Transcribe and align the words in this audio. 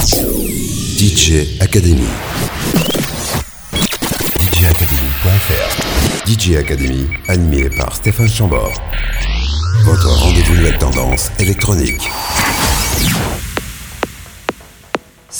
DJ 0.00 1.60
Academy. 1.60 2.08
DJacademy.fr 4.30 6.26
DJ 6.26 6.56
Academy, 6.56 7.06
animé 7.28 7.68
par 7.68 7.94
Stéphane 7.94 8.30
Chambord. 8.30 8.72
Votre 9.84 10.08
rendez-vous 10.08 10.54
nouvelle 10.54 10.78
tendance 10.78 11.30
électronique. 11.38 12.08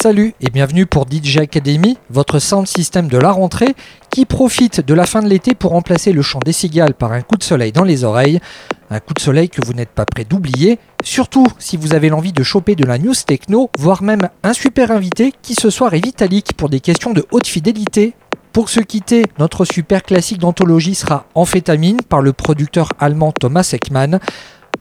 Salut 0.02 0.32
et 0.40 0.48
bienvenue 0.48 0.86
pour 0.86 1.04
DJ 1.06 1.40
Academy, 1.40 1.98
votre 2.08 2.38
sound 2.38 2.66
system 2.66 3.06
de 3.08 3.18
la 3.18 3.30
rentrée 3.32 3.74
qui 4.08 4.24
profite 4.24 4.80
de 4.80 4.94
la 4.94 5.04
fin 5.04 5.20
de 5.20 5.28
l'été 5.28 5.54
pour 5.54 5.72
remplacer 5.72 6.14
le 6.14 6.22
chant 6.22 6.38
des 6.42 6.54
cigales 6.54 6.94
par 6.94 7.12
un 7.12 7.20
coup 7.20 7.36
de 7.36 7.42
soleil 7.42 7.70
dans 7.70 7.84
les 7.84 8.02
oreilles. 8.02 8.40
Un 8.88 8.98
coup 8.98 9.12
de 9.12 9.20
soleil 9.20 9.50
que 9.50 9.62
vous 9.62 9.74
n'êtes 9.74 9.90
pas 9.90 10.06
prêt 10.06 10.24
d'oublier, 10.24 10.78
surtout 11.04 11.46
si 11.58 11.76
vous 11.76 11.92
avez 11.92 12.08
l'envie 12.08 12.32
de 12.32 12.42
choper 12.42 12.76
de 12.76 12.86
la 12.86 12.96
news 12.96 13.12
techno, 13.26 13.68
voire 13.76 14.02
même 14.02 14.30
un 14.42 14.54
super 14.54 14.90
invité 14.90 15.34
qui 15.42 15.54
ce 15.54 15.68
soir 15.68 15.92
est 15.92 16.02
vitalique 16.02 16.54
pour 16.56 16.70
des 16.70 16.80
questions 16.80 17.12
de 17.12 17.26
haute 17.30 17.46
fidélité. 17.46 18.14
Pour 18.54 18.70
se 18.70 18.80
quitter, 18.80 19.26
notre 19.38 19.66
super 19.66 20.02
classique 20.02 20.38
d'anthologie 20.38 20.94
sera 20.94 21.26
Amphétamine 21.34 22.00
par 22.00 22.22
le 22.22 22.32
producteur 22.32 22.88
allemand 22.98 23.32
Thomas 23.32 23.68
Ekman. 23.74 24.18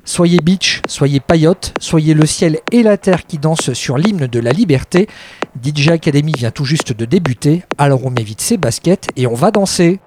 Soyez 0.05 0.39
beach, 0.39 0.81
soyez 0.87 1.19
paillote, 1.19 1.73
soyez 1.79 2.13
le 2.13 2.25
ciel 2.25 2.59
et 2.71 2.83
la 2.83 2.97
terre 2.97 3.25
qui 3.25 3.37
dansent 3.37 3.73
sur 3.73 3.97
l'hymne 3.97 4.27
de 4.27 4.39
la 4.39 4.51
liberté. 4.51 5.07
DJ 5.63 5.89
Academy 5.89 6.33
vient 6.35 6.51
tout 6.51 6.65
juste 6.65 6.93
de 6.93 7.05
débuter, 7.05 7.63
alors 7.77 8.05
on 8.05 8.09
met 8.09 8.23
vite 8.23 8.41
ses 8.41 8.57
baskets 8.57 9.07
et 9.15 9.27
on 9.27 9.35
va 9.35 9.51
danser. 9.51 9.99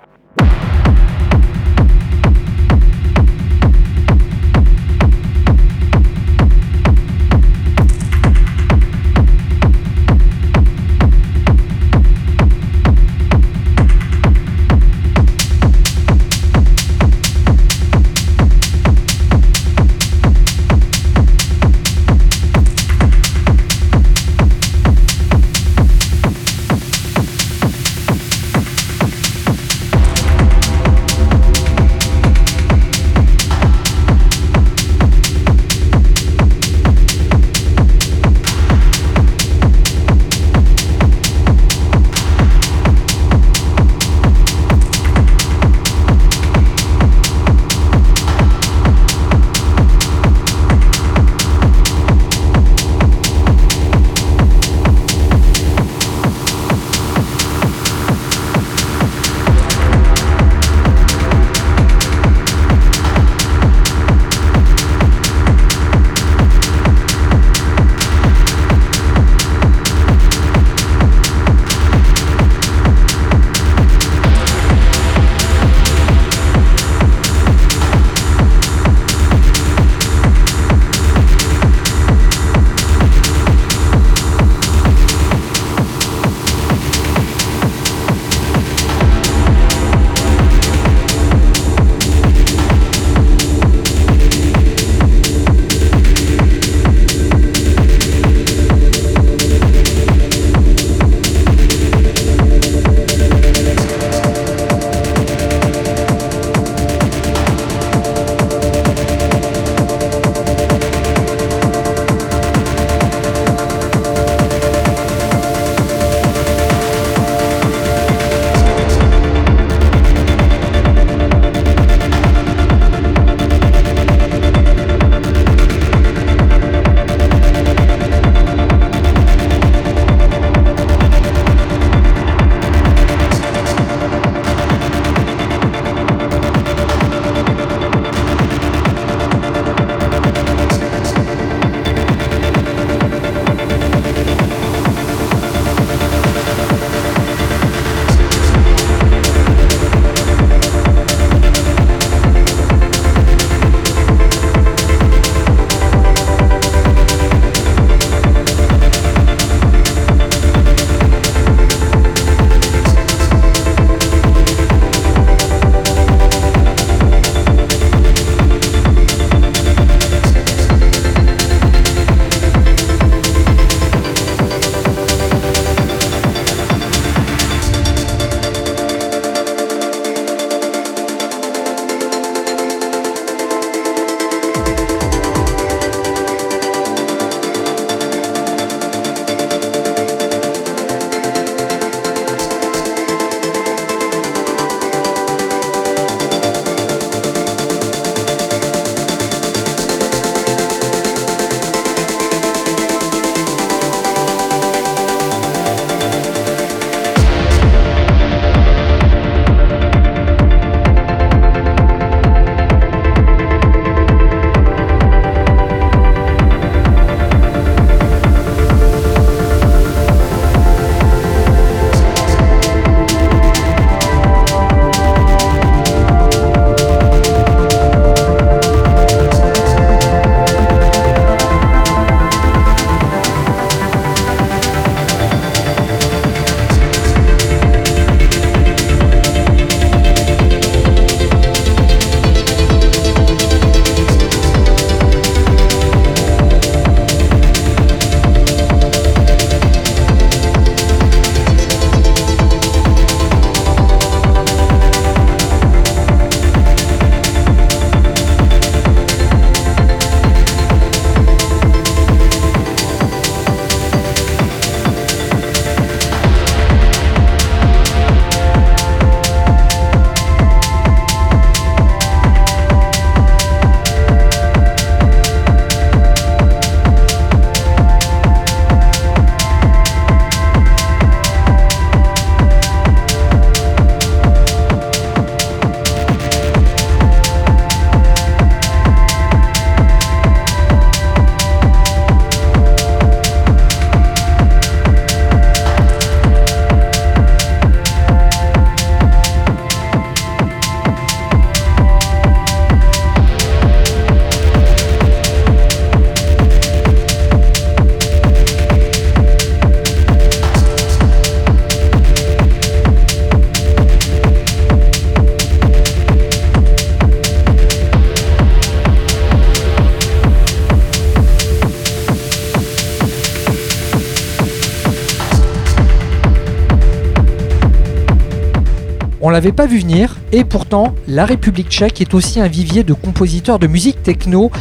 Pas 329.50 329.67
vu 329.67 329.81
venir, 329.81 330.19
et 330.31 330.44
pourtant, 330.44 330.94
la 331.09 331.25
République 331.25 331.69
tchèque 331.69 332.00
est 332.00 332.15
aussi 332.15 332.39
un 332.39 332.47
vivier 332.47 332.85
de 332.85 332.93
compositeurs 332.93 333.59
de 333.59 333.67
musique 333.67 334.00
techno. 334.03 334.53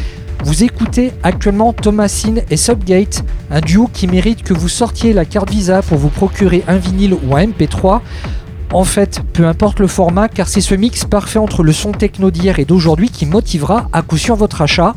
Vous 0.43 0.63
écoutez 0.63 1.11
actuellement 1.21 1.73
Thomasin 1.73 2.37
et 2.49 2.57
Subgate, 2.57 3.23
un 3.51 3.61
duo 3.61 3.87
qui 3.93 4.07
mérite 4.07 4.41
que 4.41 4.55
vous 4.55 4.69
sortiez 4.69 5.13
la 5.13 5.25
carte 5.25 5.51
Visa 5.51 5.83
pour 5.83 5.99
vous 5.99 6.09
procurer 6.09 6.63
un 6.67 6.77
vinyle 6.77 7.13
ou 7.13 7.35
un 7.35 7.45
MP3. 7.45 7.99
En 8.73 8.83
fait, 8.83 9.21
peu 9.33 9.45
importe 9.45 9.79
le 9.79 9.87
format, 9.87 10.29
car 10.29 10.47
c'est 10.47 10.61
ce 10.61 10.73
mix 10.73 11.05
parfait 11.05 11.37
entre 11.37 11.61
le 11.61 11.73
son 11.73 11.91
techno 11.91 12.31
d'hier 12.31 12.57
et 12.57 12.65
d'aujourd'hui 12.65 13.09
qui 13.09 13.27
motivera 13.27 13.87
à 13.93 14.01
coup 14.01 14.17
sûr 14.17 14.35
votre 14.35 14.61
achat. 14.61 14.95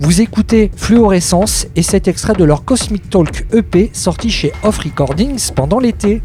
Vous 0.00 0.20
écoutez 0.20 0.72
Fluorescence 0.74 1.68
et 1.76 1.82
cet 1.82 2.08
extrait 2.08 2.32
de 2.32 2.42
leur 2.42 2.64
Cosmic 2.64 3.08
Talk 3.08 3.46
EP 3.52 3.90
sorti 3.92 4.30
chez 4.30 4.52
Off 4.64 4.78
Recordings 4.78 5.52
pendant 5.54 5.78
l'été. 5.78 6.22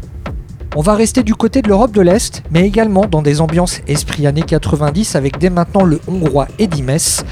On 0.78 0.80
va 0.80 0.94
rester 0.94 1.24
du 1.24 1.34
côté 1.34 1.60
de 1.60 1.66
l'Europe 1.66 1.90
de 1.90 2.00
l'Est, 2.00 2.44
mais 2.52 2.64
également 2.64 3.04
dans 3.04 3.20
des 3.20 3.40
ambiances 3.40 3.80
esprit 3.88 4.28
années 4.28 4.42
90 4.42 5.16
avec 5.16 5.36
dès 5.36 5.50
maintenant 5.50 5.82
le 5.82 6.00
hongrois 6.06 6.46
Eddie 6.60 6.84
Mess. 6.84 7.24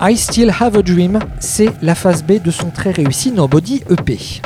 I 0.00 0.16
Still 0.16 0.50
Have 0.58 0.78
a 0.78 0.82
Dream, 0.82 1.18
c'est 1.38 1.68
la 1.82 1.94
phase 1.94 2.24
B 2.24 2.42
de 2.42 2.50
son 2.50 2.70
très 2.70 2.92
réussi 2.92 3.32
Nobody 3.32 3.82
EP. 3.90 4.40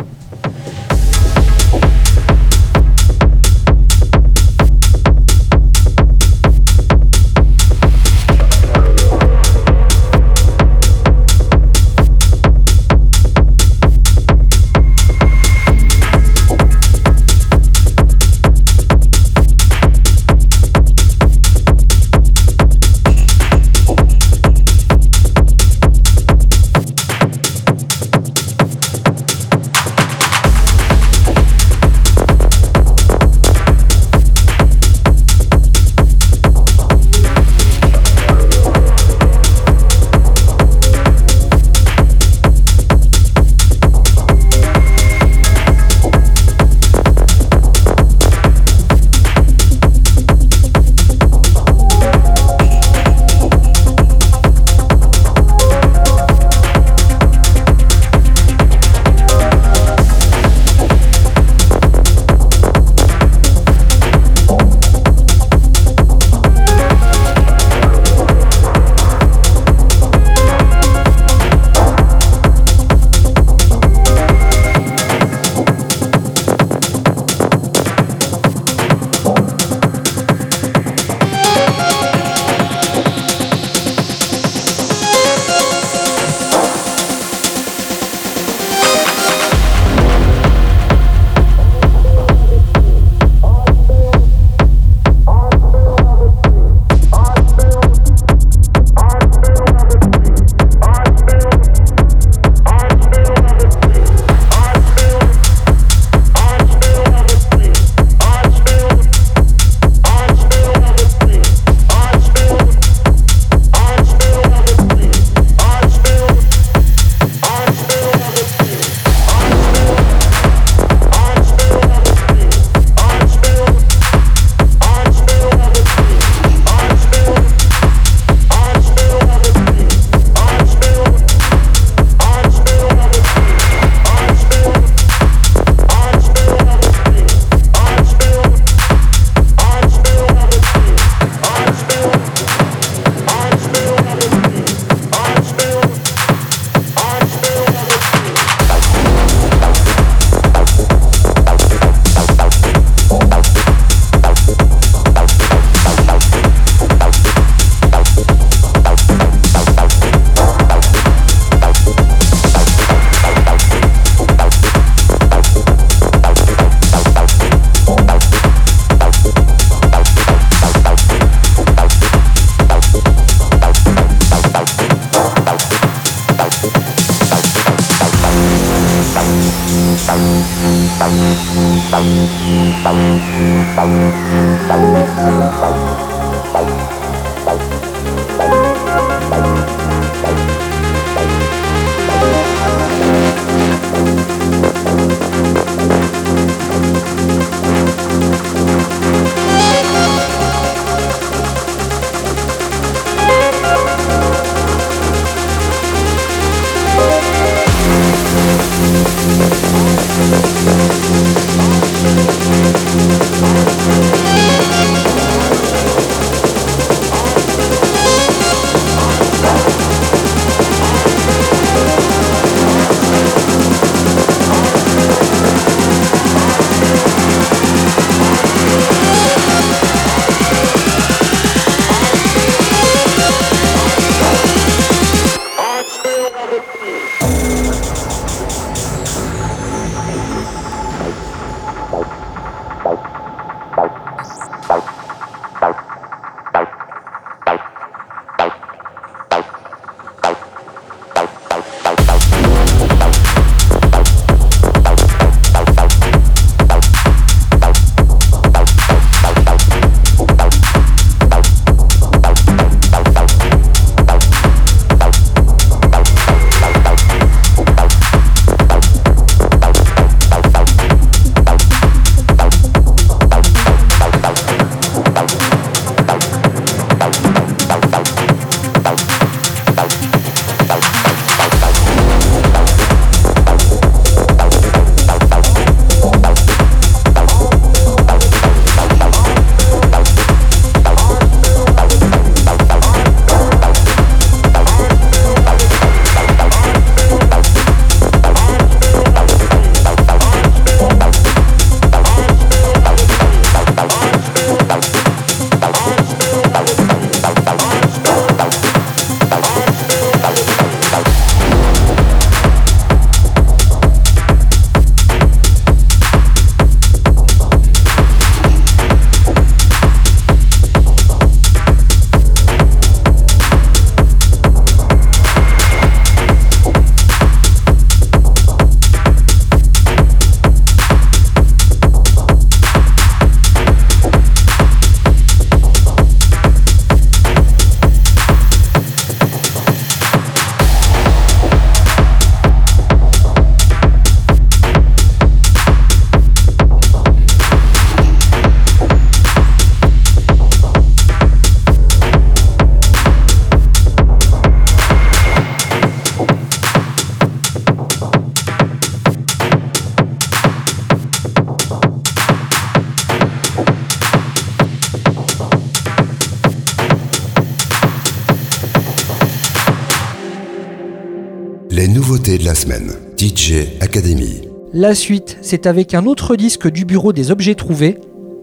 La 374.81 374.94
suite, 374.94 375.37
c'est 375.43 375.67
avec 375.67 375.93
un 375.93 376.06
autre 376.06 376.37
disque 376.37 376.67
du 376.67 376.87
bureau 376.87 377.13
des 377.13 377.31
objets 377.31 377.55
trouvés, 377.55 377.99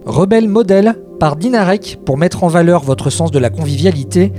Rebelle 0.05 0.47
Model 0.47 0.93
par 1.19 1.35
Dinarek 1.35 1.97
pour 2.05 2.19
mettre 2.19 2.43
en 2.43 2.47
valeur 2.47 2.83
votre 2.83 3.09
sens 3.09 3.31
de 3.31 3.39
la 3.39 3.49
convivialité. 3.49 4.31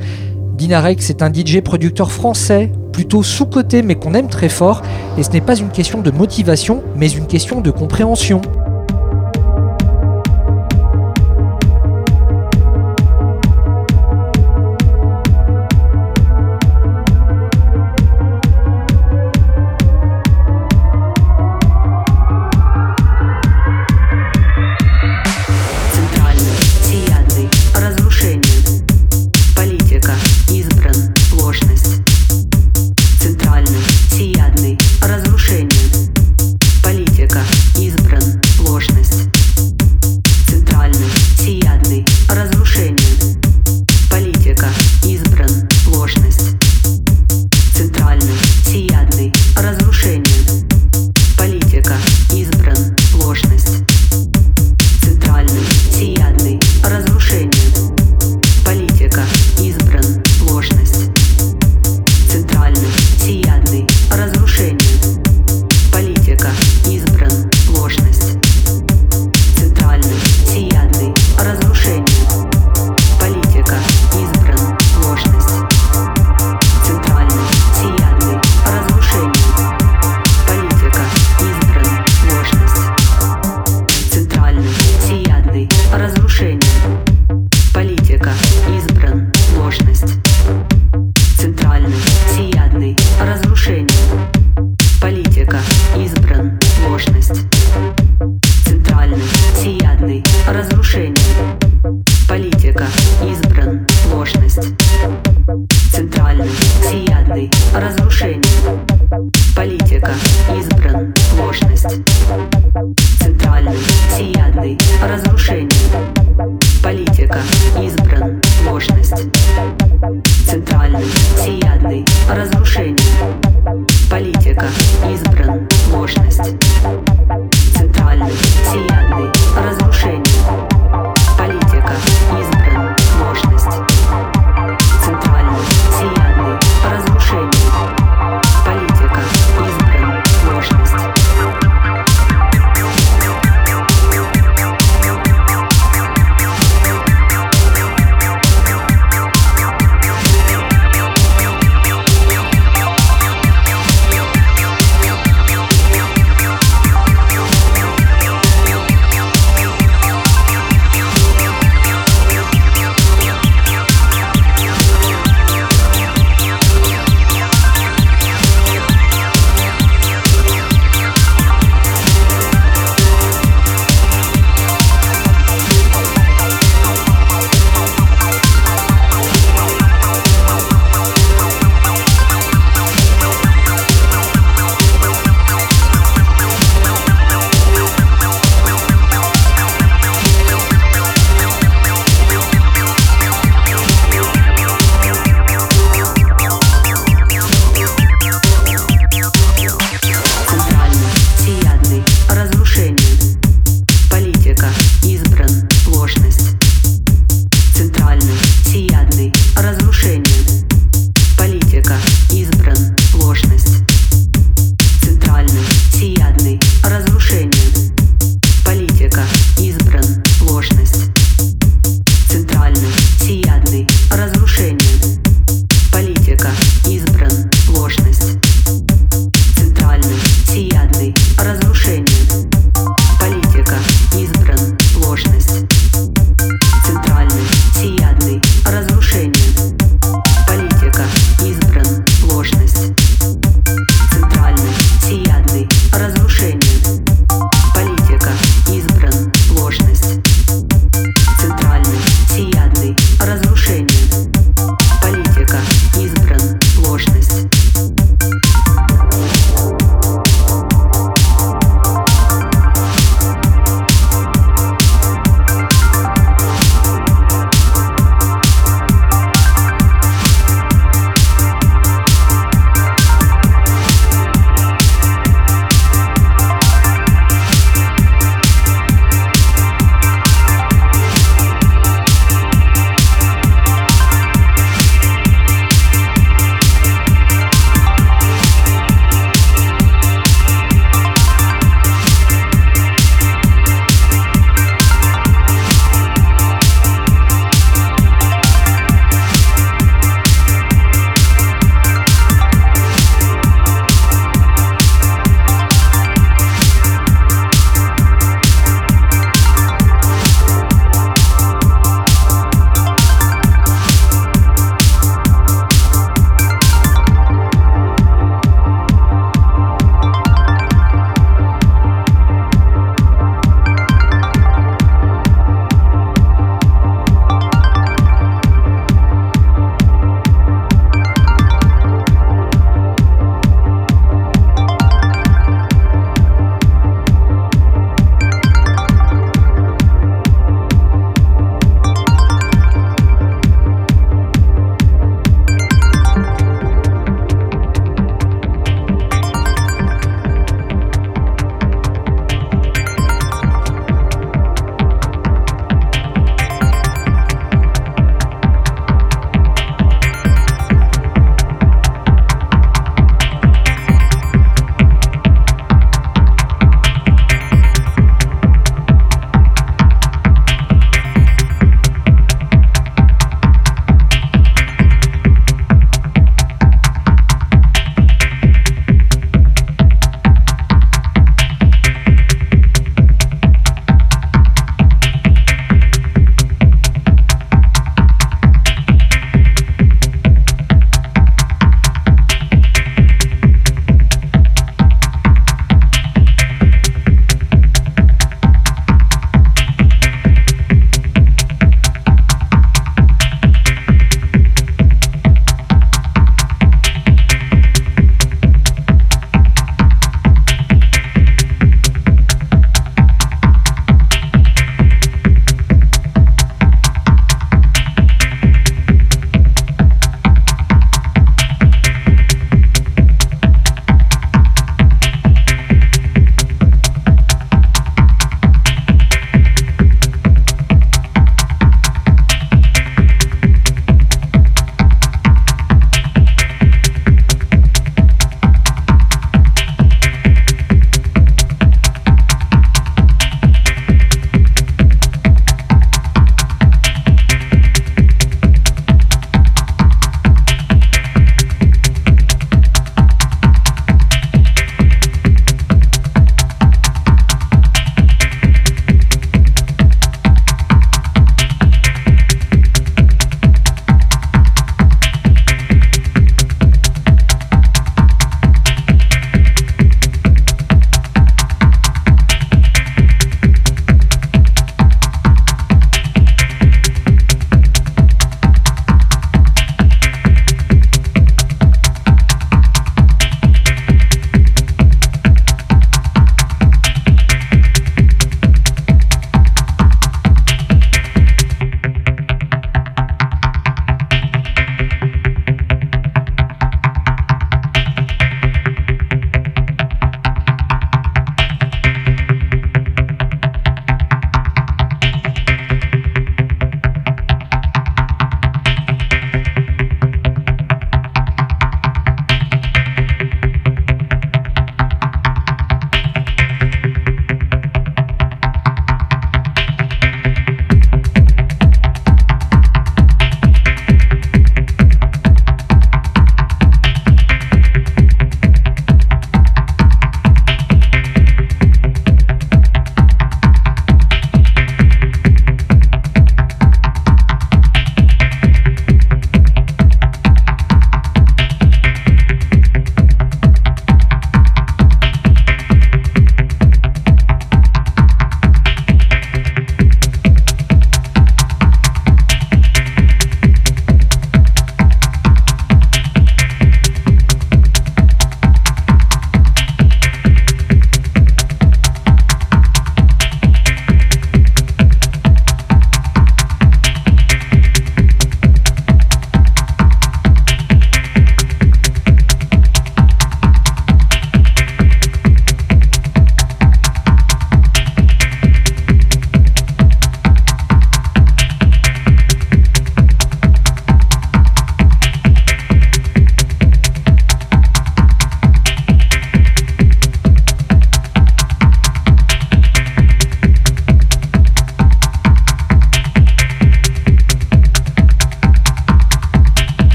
Dinarek, 0.57 1.03
c'est 1.03 1.23
un 1.23 1.33
DJ 1.33 1.61
producteur 1.61 2.13
français, 2.13 2.71
plutôt 2.93 3.25
sous-coté 3.25 3.83
mais 3.83 3.97
qu'on 3.97 4.15
aime 4.15 4.29
très 4.29 4.49
fort, 4.49 4.83
et 5.19 5.25
ce 5.25 5.31
n'est 5.31 5.41
pas 5.41 5.59
une 5.59 5.71
question 5.71 6.01
de 6.01 6.13
motivation, 6.13 6.85
mais 6.95 7.11
une 7.11 7.27
question 7.27 7.61
de 7.61 7.73
compréhension. 7.73 8.43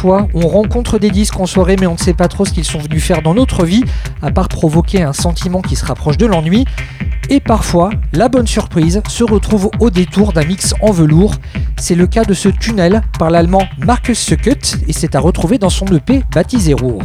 Fois, 0.00 0.28
on 0.32 0.48
rencontre 0.48 0.98
des 0.98 1.10
disques 1.10 1.38
en 1.38 1.44
soirée 1.44 1.76
mais 1.78 1.86
on 1.86 1.92
ne 1.92 1.98
sait 1.98 2.14
pas 2.14 2.26
trop 2.26 2.46
ce 2.46 2.52
qu'ils 2.52 2.64
sont 2.64 2.78
venus 2.78 3.04
faire 3.04 3.20
dans 3.20 3.34
notre 3.34 3.66
vie, 3.66 3.84
à 4.22 4.30
part 4.30 4.48
provoquer 4.48 5.02
un 5.02 5.12
sentiment 5.12 5.60
qui 5.60 5.76
se 5.76 5.84
rapproche 5.84 6.16
de 6.16 6.24
l'ennui. 6.24 6.64
Et 7.28 7.38
parfois, 7.38 7.90
la 8.14 8.30
bonne 8.30 8.46
surprise 8.46 9.02
se 9.10 9.24
retrouve 9.24 9.70
au 9.78 9.90
détour 9.90 10.32
d'un 10.32 10.46
mix 10.46 10.74
en 10.80 10.90
velours. 10.90 11.34
C'est 11.78 11.96
le 11.96 12.06
cas 12.06 12.24
de 12.24 12.32
ce 12.32 12.48
tunnel 12.48 13.02
par 13.18 13.28
l'allemand 13.28 13.64
Marcus 13.76 14.18
Suckett 14.18 14.78
et 14.88 14.94
c'est 14.94 15.14
à 15.14 15.20
retrouver 15.20 15.58
dans 15.58 15.68
son 15.68 15.84
EP 15.88 16.22
baptisé 16.32 16.72
Rour. 16.72 17.02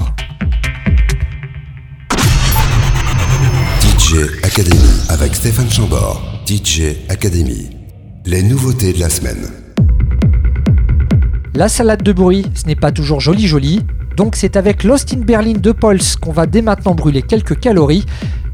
DJ 3.81 4.39
Academy 4.41 5.01
avec 5.09 5.35
Stéphane 5.35 5.69
Chambord. 5.69 6.21
DJ 6.47 6.95
Academy. 7.09 7.71
Les 8.25 8.41
nouveautés 8.41 8.93
de 8.93 9.01
la 9.01 9.09
semaine. 9.09 9.64
La 11.55 11.69
salade 11.69 12.03
de 12.03 12.11
bruit, 12.11 12.45
ce 12.53 12.65
n'est 12.65 12.75
pas 12.75 12.91
toujours 12.91 13.21
joli 13.21 13.47
joli, 13.47 13.79
donc 14.17 14.35
c'est 14.35 14.57
avec 14.57 14.83
Lost 14.83 15.13
in 15.13 15.21
Berlin 15.21 15.53
de 15.53 15.71
Pols 15.71 16.01
qu'on 16.19 16.33
va 16.33 16.47
dès 16.47 16.61
maintenant 16.61 16.95
brûler 16.95 17.21
quelques 17.21 17.57
calories. 17.57 18.05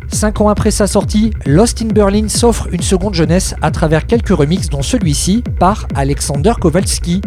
Cinq 0.09 0.39
ans 0.39 0.49
après 0.49 0.69
sa 0.69 0.85
sortie, 0.85 1.31
Lost 1.47 1.81
in 1.81 1.87
Berlin 1.87 2.27
s'offre 2.27 2.67
une 2.71 2.83
seconde 2.83 3.15
jeunesse 3.15 3.55
à 3.63 3.71
travers 3.71 4.05
quelques 4.05 4.29
remixes 4.29 4.69
dont 4.69 4.83
celui-ci 4.83 5.43
par 5.59 5.87
Alexander 5.95 6.53
Kowalski. 6.61 7.21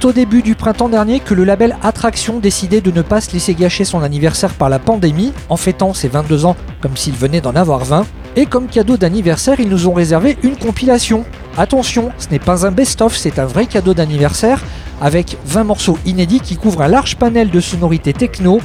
C'est 0.00 0.06
au 0.06 0.12
début 0.12 0.40
du 0.40 0.54
printemps 0.54 0.88
dernier 0.88 1.20
que 1.20 1.34
le 1.34 1.44
label 1.44 1.76
Attraction 1.82 2.38
décidait 2.38 2.80
de 2.80 2.90
ne 2.90 3.02
pas 3.02 3.20
se 3.20 3.32
laisser 3.34 3.52
gâcher 3.52 3.84
son 3.84 4.00
anniversaire 4.00 4.54
par 4.54 4.70
la 4.70 4.78
pandémie, 4.78 5.34
en 5.50 5.58
fêtant 5.58 5.92
ses 5.92 6.08
22 6.08 6.46
ans 6.46 6.56
comme 6.80 6.96
s'il 6.96 7.12
venait 7.12 7.42
d'en 7.42 7.54
avoir 7.54 7.84
20. 7.84 8.06
Et 8.36 8.46
comme 8.46 8.68
cadeau 8.68 8.96
d'anniversaire, 8.96 9.60
ils 9.60 9.68
nous 9.68 9.88
ont 9.88 9.92
réservé 9.92 10.38
une 10.42 10.56
compilation. 10.56 11.26
Attention, 11.58 12.12
ce 12.16 12.28
n'est 12.30 12.38
pas 12.38 12.64
un 12.64 12.70
best-of, 12.70 13.14
c'est 13.14 13.38
un 13.38 13.44
vrai 13.44 13.66
cadeau 13.66 13.92
d'anniversaire 13.92 14.62
avec 15.02 15.36
20 15.44 15.64
morceaux 15.64 15.98
inédits 16.06 16.40
qui 16.40 16.56
couvrent 16.56 16.80
un 16.80 16.88
large 16.88 17.16
panel 17.16 17.50
de 17.50 17.60
sonorités 17.60 18.14
techno. 18.14 18.58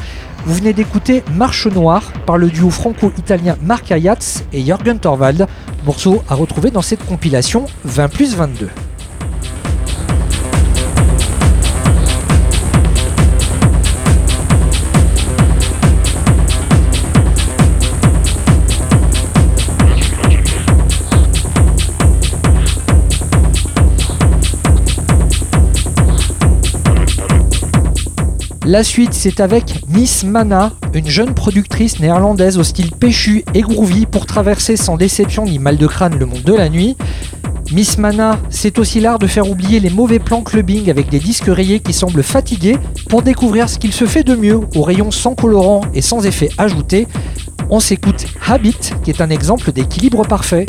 Vous 0.45 0.53
venez 0.53 0.71
d'écouter 0.71 1.21
Marche 1.33 1.67
Noire 1.67 2.13
par 2.25 2.37
le 2.37 2.47
duo 2.47 2.69
franco-italien 2.69 3.57
Marc 3.61 3.91
Ayatz 3.91 4.45
et 4.53 4.63
Jürgen 4.63 4.99
Torvald, 4.99 5.47
morceau 5.85 6.23
à 6.29 6.35
retrouver 6.35 6.71
dans 6.71 6.81
cette 6.81 7.05
compilation 7.05 7.65
20 7.83 8.07
plus 8.07 8.37
22. 8.37 8.69
La 28.67 28.83
suite, 28.83 29.13
c'est 29.13 29.41
avec 29.41 29.83
Miss 29.89 30.23
Mana, 30.23 30.71
une 30.95 31.07
jeune 31.07 31.35
productrice 31.35 31.99
néerlandaise 31.99 32.57
au 32.57 32.63
style 32.63 32.91
péchu 32.91 33.45
et 33.53 33.61
groovy 33.61 34.07
pour 34.07 34.25
traverser 34.25 34.75
sans 34.75 34.97
déception 34.97 35.45
ni 35.45 35.59
mal 35.59 35.77
de 35.77 35.85
crâne 35.85 36.17
le 36.17 36.25
monde 36.25 36.41
de 36.41 36.53
la 36.53 36.67
nuit. 36.67 36.97
Miss 37.71 37.99
Mana, 37.99 38.39
c'est 38.49 38.79
aussi 38.79 38.99
l'art 38.99 39.19
de 39.19 39.27
faire 39.27 39.47
oublier 39.47 39.79
les 39.79 39.91
mauvais 39.91 40.17
plans 40.17 40.41
clubbing 40.41 40.89
avec 40.89 41.09
des 41.09 41.19
disques 41.19 41.45
rayés 41.45 41.79
qui 41.79 41.93
semblent 41.93 42.23
fatigués 42.23 42.77
pour 43.07 43.21
découvrir 43.21 43.69
ce 43.69 43.77
qu'il 43.77 43.93
se 43.93 44.05
fait 44.05 44.23
de 44.23 44.35
mieux 44.35 44.59
au 44.75 44.81
rayon 44.81 45.11
sans 45.11 45.35
colorant 45.35 45.81
et 45.93 46.01
sans 46.01 46.25
effet 46.25 46.49
ajouté. 46.57 47.07
On 47.69 47.79
s'écoute 47.79 48.25
Habit, 48.47 48.93
qui 49.03 49.11
est 49.11 49.21
un 49.21 49.29
exemple 49.29 49.73
d'équilibre 49.73 50.25
parfait. 50.25 50.65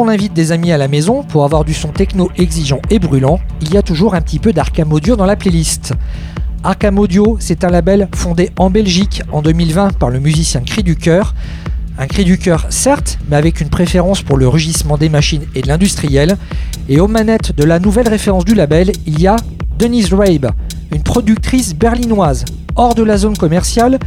On 0.00 0.06
invite 0.06 0.32
des 0.32 0.52
amis 0.52 0.70
à 0.70 0.78
la 0.78 0.86
maison 0.86 1.24
pour 1.24 1.44
avoir 1.44 1.64
du 1.64 1.74
son 1.74 1.88
techno 1.88 2.30
exigeant 2.36 2.80
et 2.88 3.00
brûlant, 3.00 3.40
il 3.60 3.74
y 3.74 3.76
a 3.76 3.82
toujours 3.82 4.14
un 4.14 4.20
petit 4.20 4.38
peu 4.38 4.52
d'Arkham 4.52 4.88
dans 4.90 5.26
la 5.26 5.34
playlist. 5.34 5.92
Arkham 6.62 7.04
c'est 7.40 7.64
un 7.64 7.68
label 7.68 8.08
fondé 8.14 8.50
en 8.58 8.70
Belgique 8.70 9.22
en 9.32 9.42
2020 9.42 9.98
par 9.98 10.10
le 10.10 10.20
musicien 10.20 10.60
Cri 10.60 10.84
du 10.84 10.94
Cœur. 10.94 11.34
Un 11.98 12.06
cri 12.06 12.24
du 12.24 12.38
cœur, 12.38 12.66
certes, 12.70 13.18
mais 13.28 13.34
avec 13.34 13.60
une 13.60 13.70
préférence 13.70 14.22
pour 14.22 14.36
le 14.36 14.46
rugissement 14.46 14.96
des 14.96 15.08
machines 15.08 15.42
et 15.56 15.62
de 15.62 15.66
l'industriel. 15.66 16.36
Et 16.88 17.00
aux 17.00 17.08
manettes 17.08 17.56
de 17.56 17.64
la 17.64 17.80
nouvelle 17.80 18.08
référence 18.08 18.44
du 18.44 18.54
label, 18.54 18.92
il 19.04 19.20
y 19.20 19.26
a 19.26 19.34
Denise 19.80 20.14
Rabe, 20.14 20.52
une 20.92 21.02
productrice 21.02 21.74
berlinoise, 21.74 22.44
hors 22.76 22.94
de 22.94 23.02
la 23.02 23.18
zone 23.18 23.36
commerciale, 23.36 23.98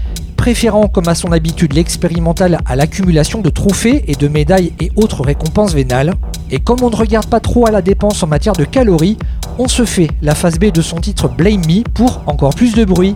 préférant 0.42 0.88
comme 0.88 1.08
à 1.08 1.14
son 1.14 1.32
habitude 1.32 1.74
l'expérimental 1.74 2.58
à 2.66 2.76
l'accumulation 2.76 3.42
de 3.42 3.52
trophées 3.52 4.04
et 4.08 4.16
de 4.16 4.28
médailles 4.28 4.74
et 4.80 4.92
autres 4.96 5.22
récompenses 5.22 5.76
vénales. 5.76 6.16
Et 6.50 6.58
comme 6.58 6.82
on 6.82 6.90
ne 6.90 6.96
regarde 6.96 7.28
pas 7.28 7.40
trop 7.40 7.68
à 7.68 7.72
la 7.72 7.84
dépense 7.84 8.24
en 8.24 8.28
matière 8.28 8.54
de 8.54 8.64
calories, 8.64 9.20
On 9.60 9.68
se 9.68 9.86
fait 9.86 10.10
la 10.24 10.34
phase 10.34 10.58
B 10.58 10.72
de 10.72 10.82
son 10.82 10.98
titre 10.98 11.28
Blame 11.28 11.62
Me 11.68 11.84
pour 11.84 12.24
encore 12.26 12.56
plus 12.56 12.74
de 12.74 12.86
bruit. 12.86 13.16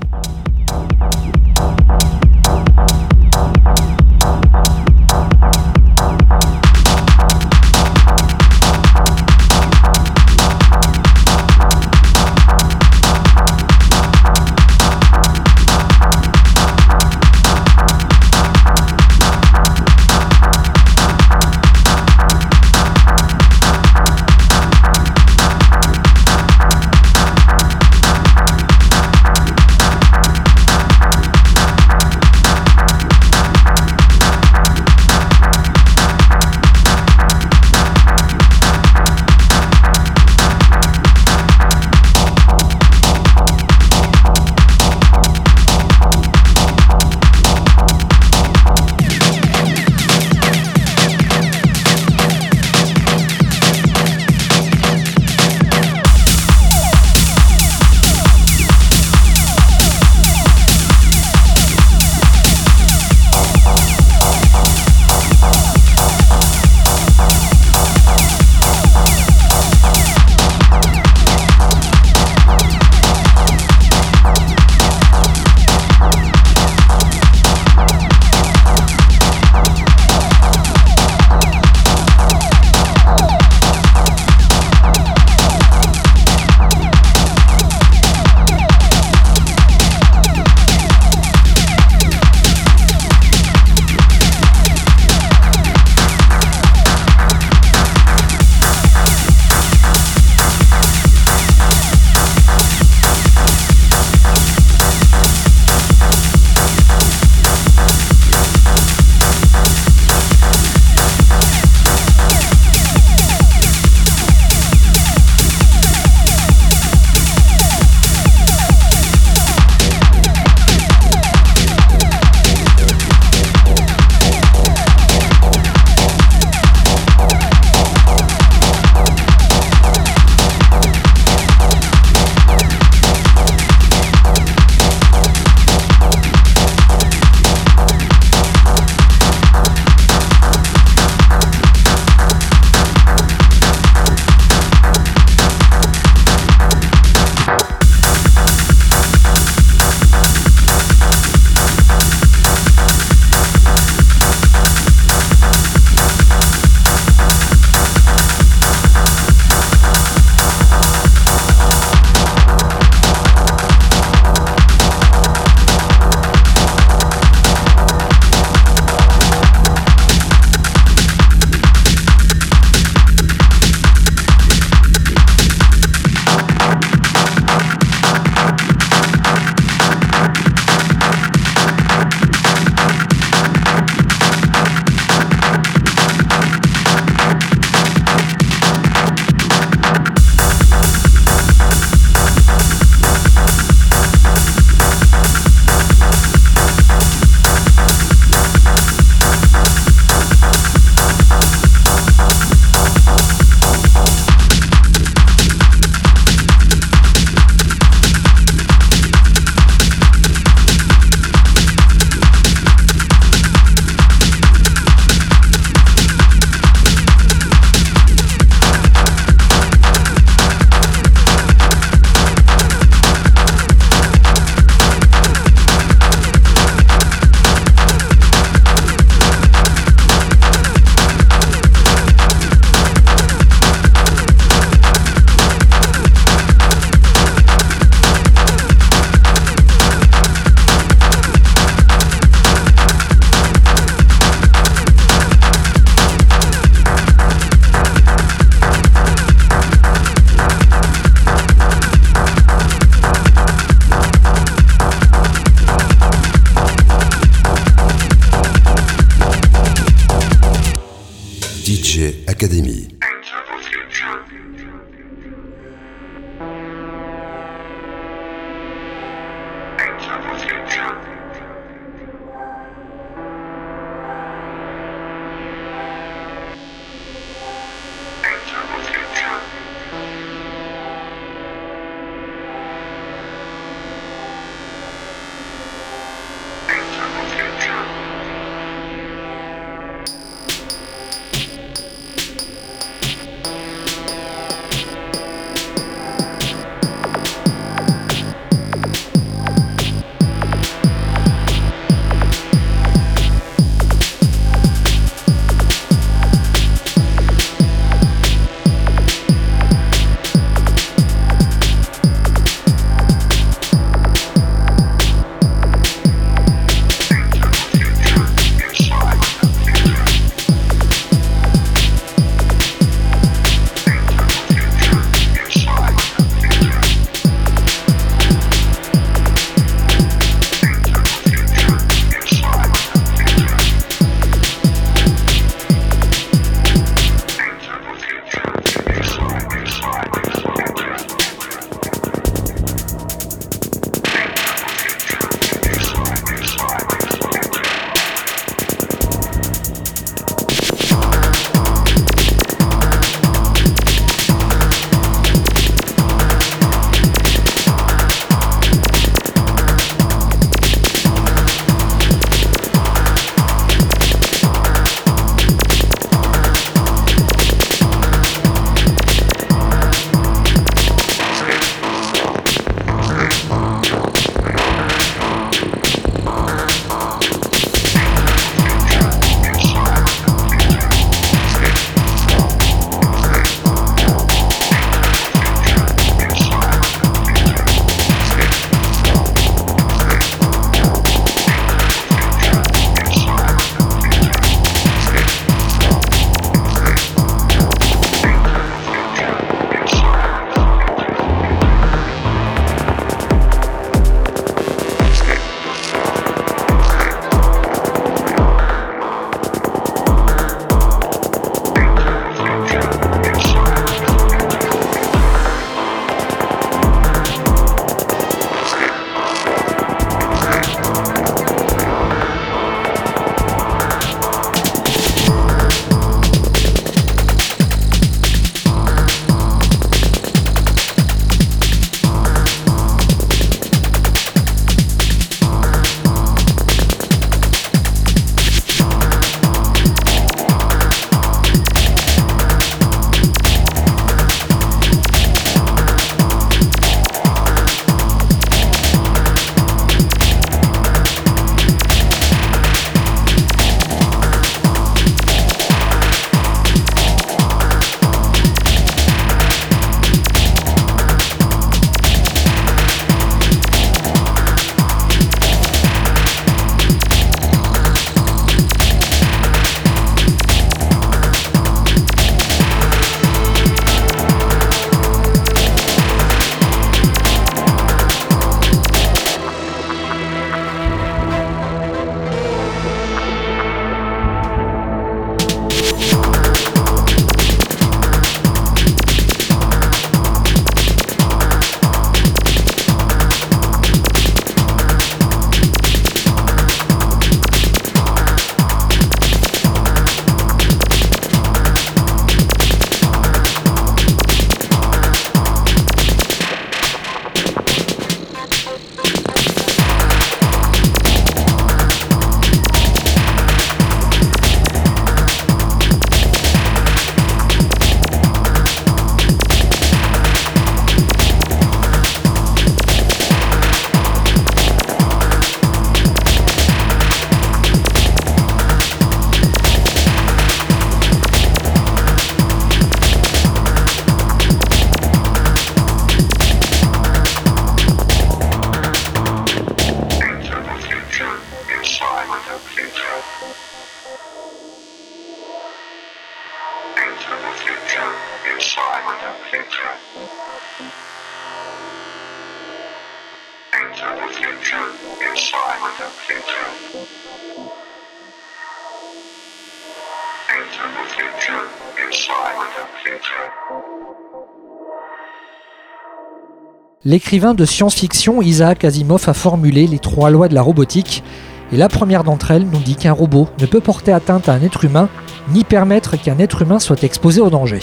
L'écrivain 567.08 567.54
de 567.54 567.66
science-fiction 567.66 568.42
Isaac 568.42 568.84
Asimov 568.84 569.30
a 569.30 569.36
formulé 569.36 569.86
les 569.86 570.00
trois 570.00 570.32
lois 570.32 570.48
de 570.48 570.56
la 570.56 570.64
robotique, 570.64 571.24
et 571.72 571.78
la 571.78 571.88
première 571.88 572.24
d'entre 572.24 572.50
elles 572.50 572.66
nous 572.66 572.80
dit 572.80 572.96
qu'un 572.96 573.14
robot 573.14 573.48
ne 573.60 573.68
peut 573.68 573.80
porter 573.80 574.12
atteinte 574.12 574.50
à 574.50 574.54
un 574.54 574.62
être 574.64 574.86
humain, 574.86 575.08
ni 575.50 575.64
permettre 575.64 576.20
qu'un 576.20 576.40
être 576.40 576.64
humain 576.64 576.80
soit 576.80 577.04
exposé 577.04 577.42
au 577.42 577.52
danger. 577.52 577.82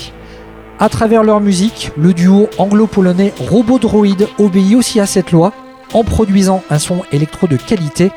À 0.80 0.88
travers 0.88 1.22
leur 1.22 1.38
musique, 1.38 1.92
le 1.96 2.12
duo 2.12 2.48
anglo-polonais 2.58 3.32
Robodroid 3.48 4.26
obéit 4.38 4.74
aussi 4.74 4.98
à 4.98 5.06
cette 5.06 5.30
loi, 5.30 5.52
en 5.94 6.02
produisant 6.02 6.64
un 6.68 6.80
son 6.80 7.02
électro 7.12 7.46
de 7.46 7.56
qualité. 7.56 8.10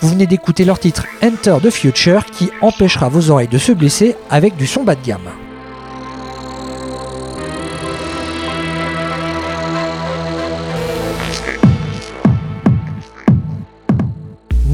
Vous 0.00 0.08
venez 0.08 0.26
d'écouter 0.26 0.64
leur 0.64 0.78
titre 0.78 1.04
Enter 1.22 1.56
the 1.62 1.68
Future 1.68 2.24
qui 2.24 2.48
empêchera 2.62 3.10
vos 3.10 3.28
oreilles 3.28 3.48
de 3.48 3.58
se 3.58 3.72
blesser 3.72 4.16
avec 4.30 4.56
du 4.56 4.66
son 4.66 4.84
bas 4.84 4.94
de 4.94 5.04
gamme. 5.04 5.28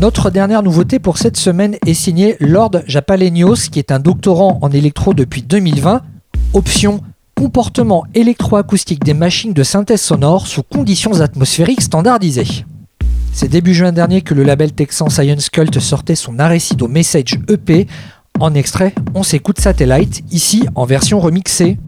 Notre 0.02 0.30
dernière 0.30 0.64
nouveauté 0.64 0.98
pour 0.98 1.16
cette 1.16 1.36
semaine 1.36 1.76
est 1.86 1.94
signée 1.94 2.34
Lord 2.40 2.72
Japalenios, 2.88 3.68
qui 3.70 3.78
est 3.78 3.92
un 3.92 4.00
doctorant 4.00 4.58
en 4.60 4.68
électro 4.72 5.14
depuis 5.14 5.42
2020. 5.42 6.02
Option 6.54 7.02
comportement 7.36 8.04
électroacoustique 8.12 9.04
des 9.04 9.14
machines 9.14 9.52
de 9.52 9.62
synthèse 9.62 10.00
sonore 10.00 10.48
sous 10.48 10.64
conditions 10.64 11.20
atmosphériques 11.20 11.82
standardisées. 11.82 12.64
C'est 13.32 13.46
début 13.46 13.74
juin 13.74 13.92
dernier 13.92 14.22
que 14.22 14.34
le 14.34 14.42
label 14.42 14.72
texan 14.72 15.08
Science 15.08 15.50
Cult 15.50 15.78
sortait 15.78 16.16
son 16.16 16.40
Arecido 16.40 16.88
Message 16.88 17.38
EP. 17.48 17.86
En 18.40 18.54
extrait, 18.54 18.96
on 19.14 19.22
s'écoute 19.22 19.60
Satellite, 19.60 20.24
ici 20.32 20.64
en 20.74 20.84
version 20.84 21.20
remixée. 21.20 21.78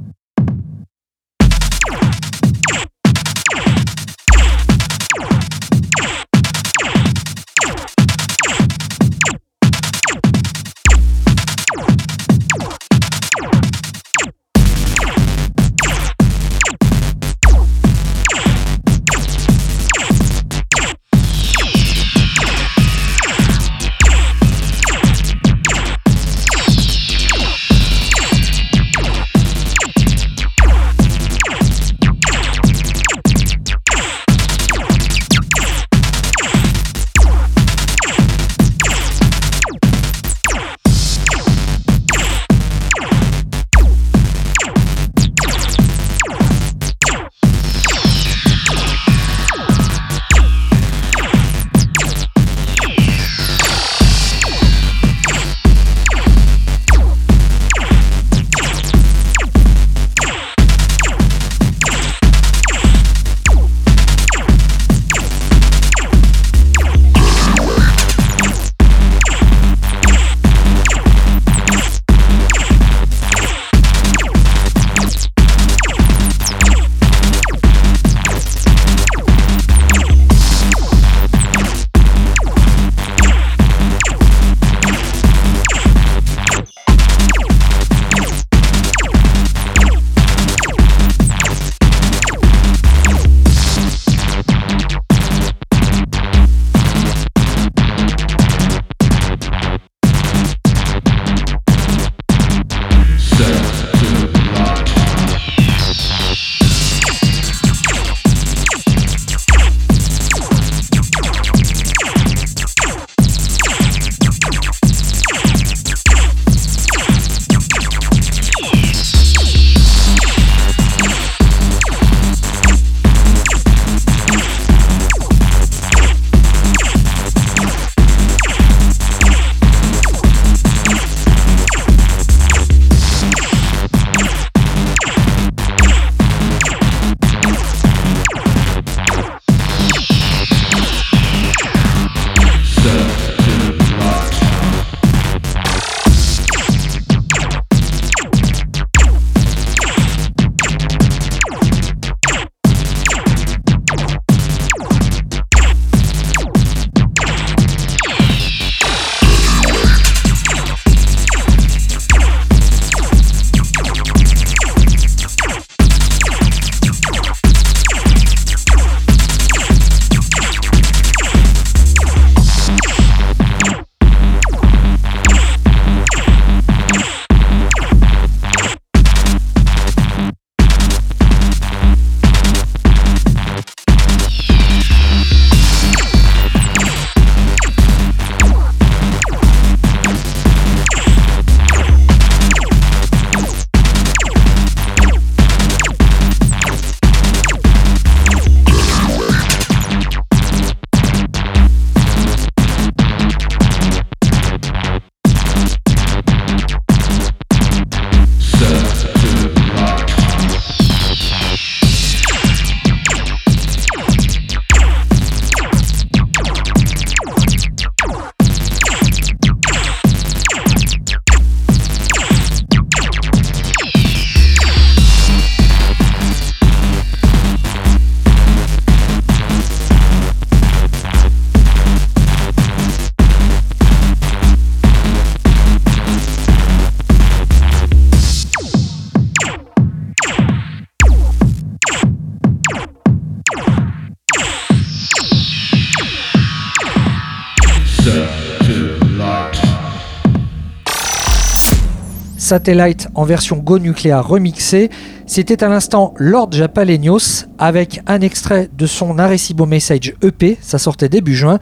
Satellite 252.45 253.09
en 253.15 253.25
version 253.25 253.57
Go 253.57 253.79
Nuclear 253.79 254.29
remixée, 254.29 254.91
c'était 255.27 255.65
à 255.65 255.69
l'instant 255.69 256.13
Lord 256.19 256.53
Japalenios 256.53 257.47
avec 257.57 258.03
un 258.07 258.21
extrait 258.21 258.69
de 258.77 258.87
son 258.87 259.19
Arecibo 259.19 259.65
Message 259.65 260.13
EP, 260.23 260.59
ça 260.61 260.77
sortait 260.77 261.09
début 261.09 261.35
juin, 261.35 261.59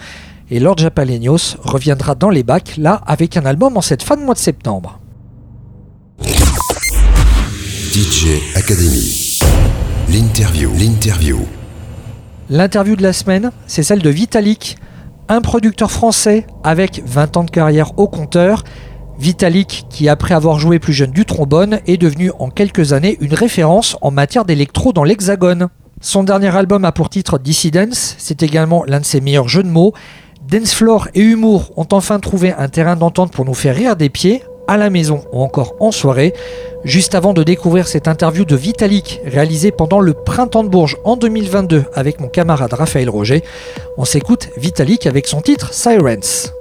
et 0.50 0.58
Lord 0.58 0.78
Japalenios 0.78 1.56
reviendra 1.62 2.16
dans 2.16 2.30
les 2.30 2.42
bacs 2.42 2.76
là 2.78 3.00
avec 3.06 3.36
un 3.36 3.46
album 3.46 3.76
en 3.76 3.80
cette 3.80 4.02
fin 4.02 4.16
de 4.16 4.22
mois 4.22 4.34
de 4.34 4.40
septembre. 4.40 4.98
DJ 7.92 8.40
Academy. 8.56 9.38
L'interview. 10.08 10.72
L'interview. 10.76 11.38
L'interview 12.50 12.96
de 12.96 13.04
la 13.04 13.12
semaine, 13.12 13.52
c'est 13.68 13.84
celle 13.84 14.02
de 14.02 14.10
Vitalik, 14.10 14.78
un 15.28 15.42
producteur 15.42 15.92
français 15.92 16.44
avec 16.64 17.02
20 17.06 17.36
ans 17.36 17.44
de 17.44 17.50
carrière 17.50 17.96
au 18.00 18.08
compteur 18.08 18.64
Vitalik, 19.22 19.86
qui 19.88 20.08
après 20.08 20.34
avoir 20.34 20.58
joué 20.58 20.80
plus 20.80 20.92
jeune 20.92 21.12
du 21.12 21.24
trombone, 21.24 21.78
est 21.86 21.96
devenu 21.96 22.32
en 22.40 22.50
quelques 22.50 22.92
années 22.92 23.16
une 23.20 23.34
référence 23.34 23.96
en 24.00 24.10
matière 24.10 24.44
d'électro 24.44 24.92
dans 24.92 25.04
l'Hexagone. 25.04 25.68
Son 26.00 26.24
dernier 26.24 26.48
album 26.56 26.84
a 26.84 26.90
pour 26.90 27.08
titre 27.08 27.38
Dissidence, 27.38 28.16
c'est 28.18 28.42
également 28.42 28.82
l'un 28.84 28.98
de 28.98 29.04
ses 29.04 29.20
meilleurs 29.20 29.48
jeux 29.48 29.62
de 29.62 29.68
mots. 29.68 29.94
Dance 30.50 30.74
floor 30.74 31.06
et 31.14 31.20
humour 31.20 31.70
ont 31.76 31.86
enfin 31.92 32.18
trouvé 32.18 32.52
un 32.52 32.66
terrain 32.68 32.96
d'entente 32.96 33.30
pour 33.30 33.44
nous 33.44 33.54
faire 33.54 33.76
rire 33.76 33.94
des 33.94 34.08
pieds, 34.08 34.42
à 34.66 34.76
la 34.76 34.90
maison 34.90 35.22
ou 35.32 35.40
encore 35.40 35.76
en 35.78 35.92
soirée. 35.92 36.34
Juste 36.82 37.14
avant 37.14 37.32
de 37.32 37.44
découvrir 37.44 37.86
cette 37.86 38.08
interview 38.08 38.44
de 38.44 38.56
Vitalik 38.56 39.20
réalisée 39.24 39.70
pendant 39.70 40.00
le 40.00 40.14
Printemps 40.14 40.64
de 40.64 40.68
Bourges 40.68 40.96
en 41.04 41.16
2022 41.16 41.84
avec 41.94 42.18
mon 42.18 42.26
camarade 42.26 42.72
Raphaël 42.72 43.08
Roger, 43.08 43.44
on 43.96 44.04
s'écoute 44.04 44.48
Vitalik 44.56 45.06
avec 45.06 45.28
son 45.28 45.42
titre 45.42 45.72
Sirens. 45.72 46.52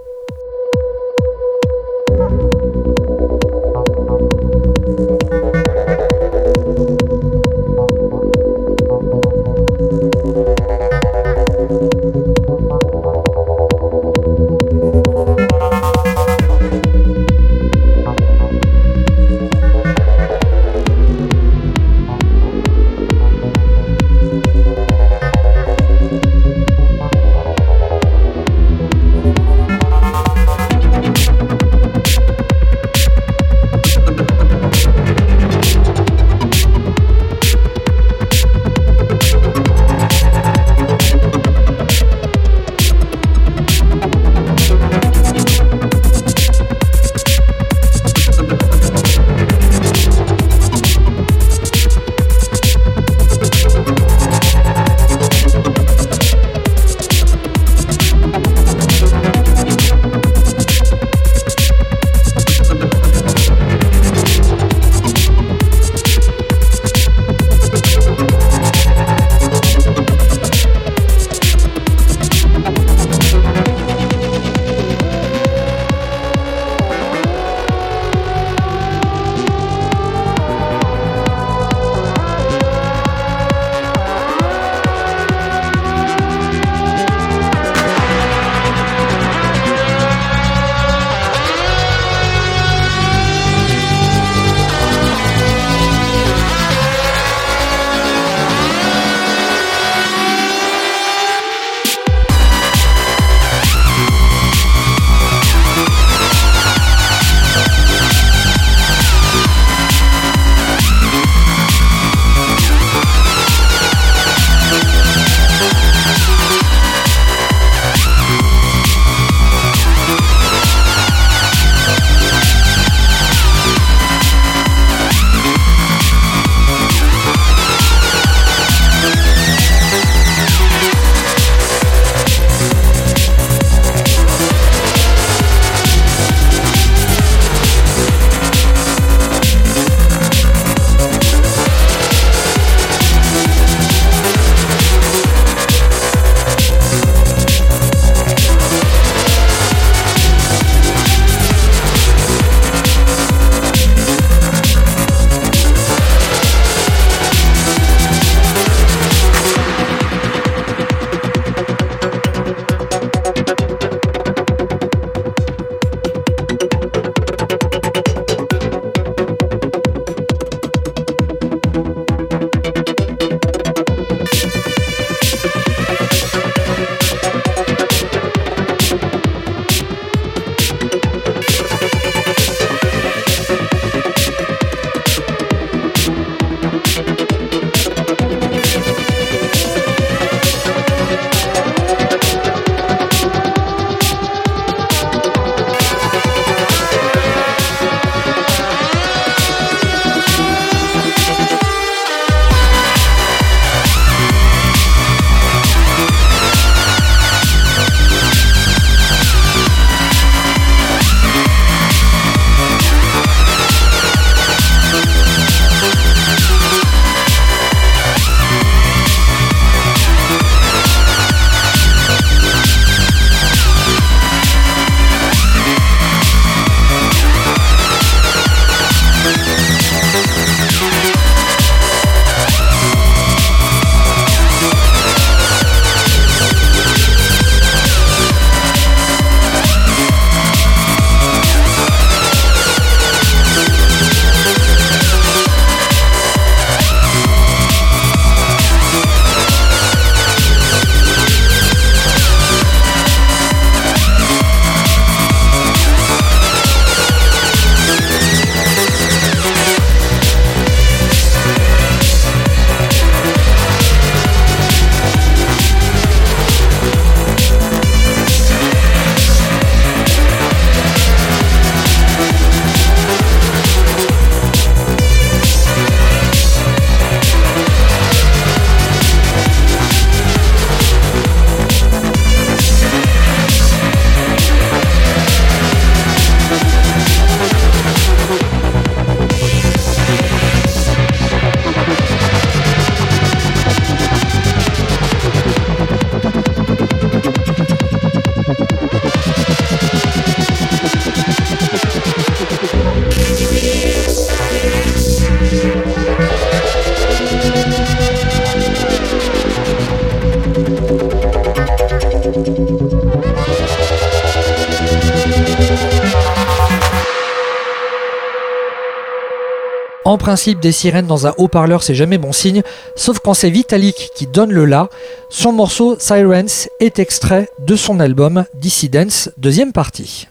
Principe, 320.32 320.62
des 320.62 320.72
sirènes 320.72 321.08
dans 321.08 321.28
un 321.28 321.34
haut-parleur, 321.38 321.84
c'est 321.84 321.94
jamais 321.94 322.18
bon 322.18 322.32
signe, 322.32 322.62
sauf 322.96 323.20
quand 323.20 323.34
c'est 323.34 323.50
Vitalik 323.50 324.12
qui 324.16 324.28
donne 324.28 324.50
le 324.50 324.64
là. 324.64 324.88
Son 325.30 325.52
morceau 325.52 325.98
Sirens 326.00 326.70
est 326.80 327.00
extrait 327.00 327.50
de 327.60 327.76
son 327.76 328.00
album 328.00 328.46
Dissidence, 328.54 329.30
deuxième 329.38 329.74
partie. 329.74 330.30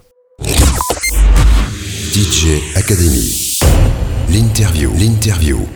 DJ 2.14 2.46
Academy. 2.76 3.58
L'interview. 4.30 4.90
L'interview. 4.98 5.68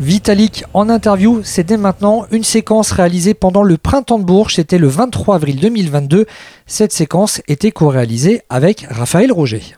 Vitalik 0.00 0.64
en 0.72 0.88
interview, 0.88 1.42
c'était 1.44 1.76
maintenant 1.76 2.24
une 2.30 2.42
séquence 2.42 2.90
réalisée 2.90 3.34
pendant 3.34 3.62
le 3.62 3.76
printemps 3.76 4.18
de 4.18 4.24
Bourges, 4.24 4.54
c'était 4.54 4.78
le 4.78 4.88
23 4.88 5.34
avril 5.34 5.60
2022. 5.60 6.24
Cette 6.66 6.94
séquence 6.94 7.42
était 7.48 7.70
co-réalisée 7.70 8.40
avec 8.48 8.86
Raphaël 8.88 9.30
Roger. 9.30 9.76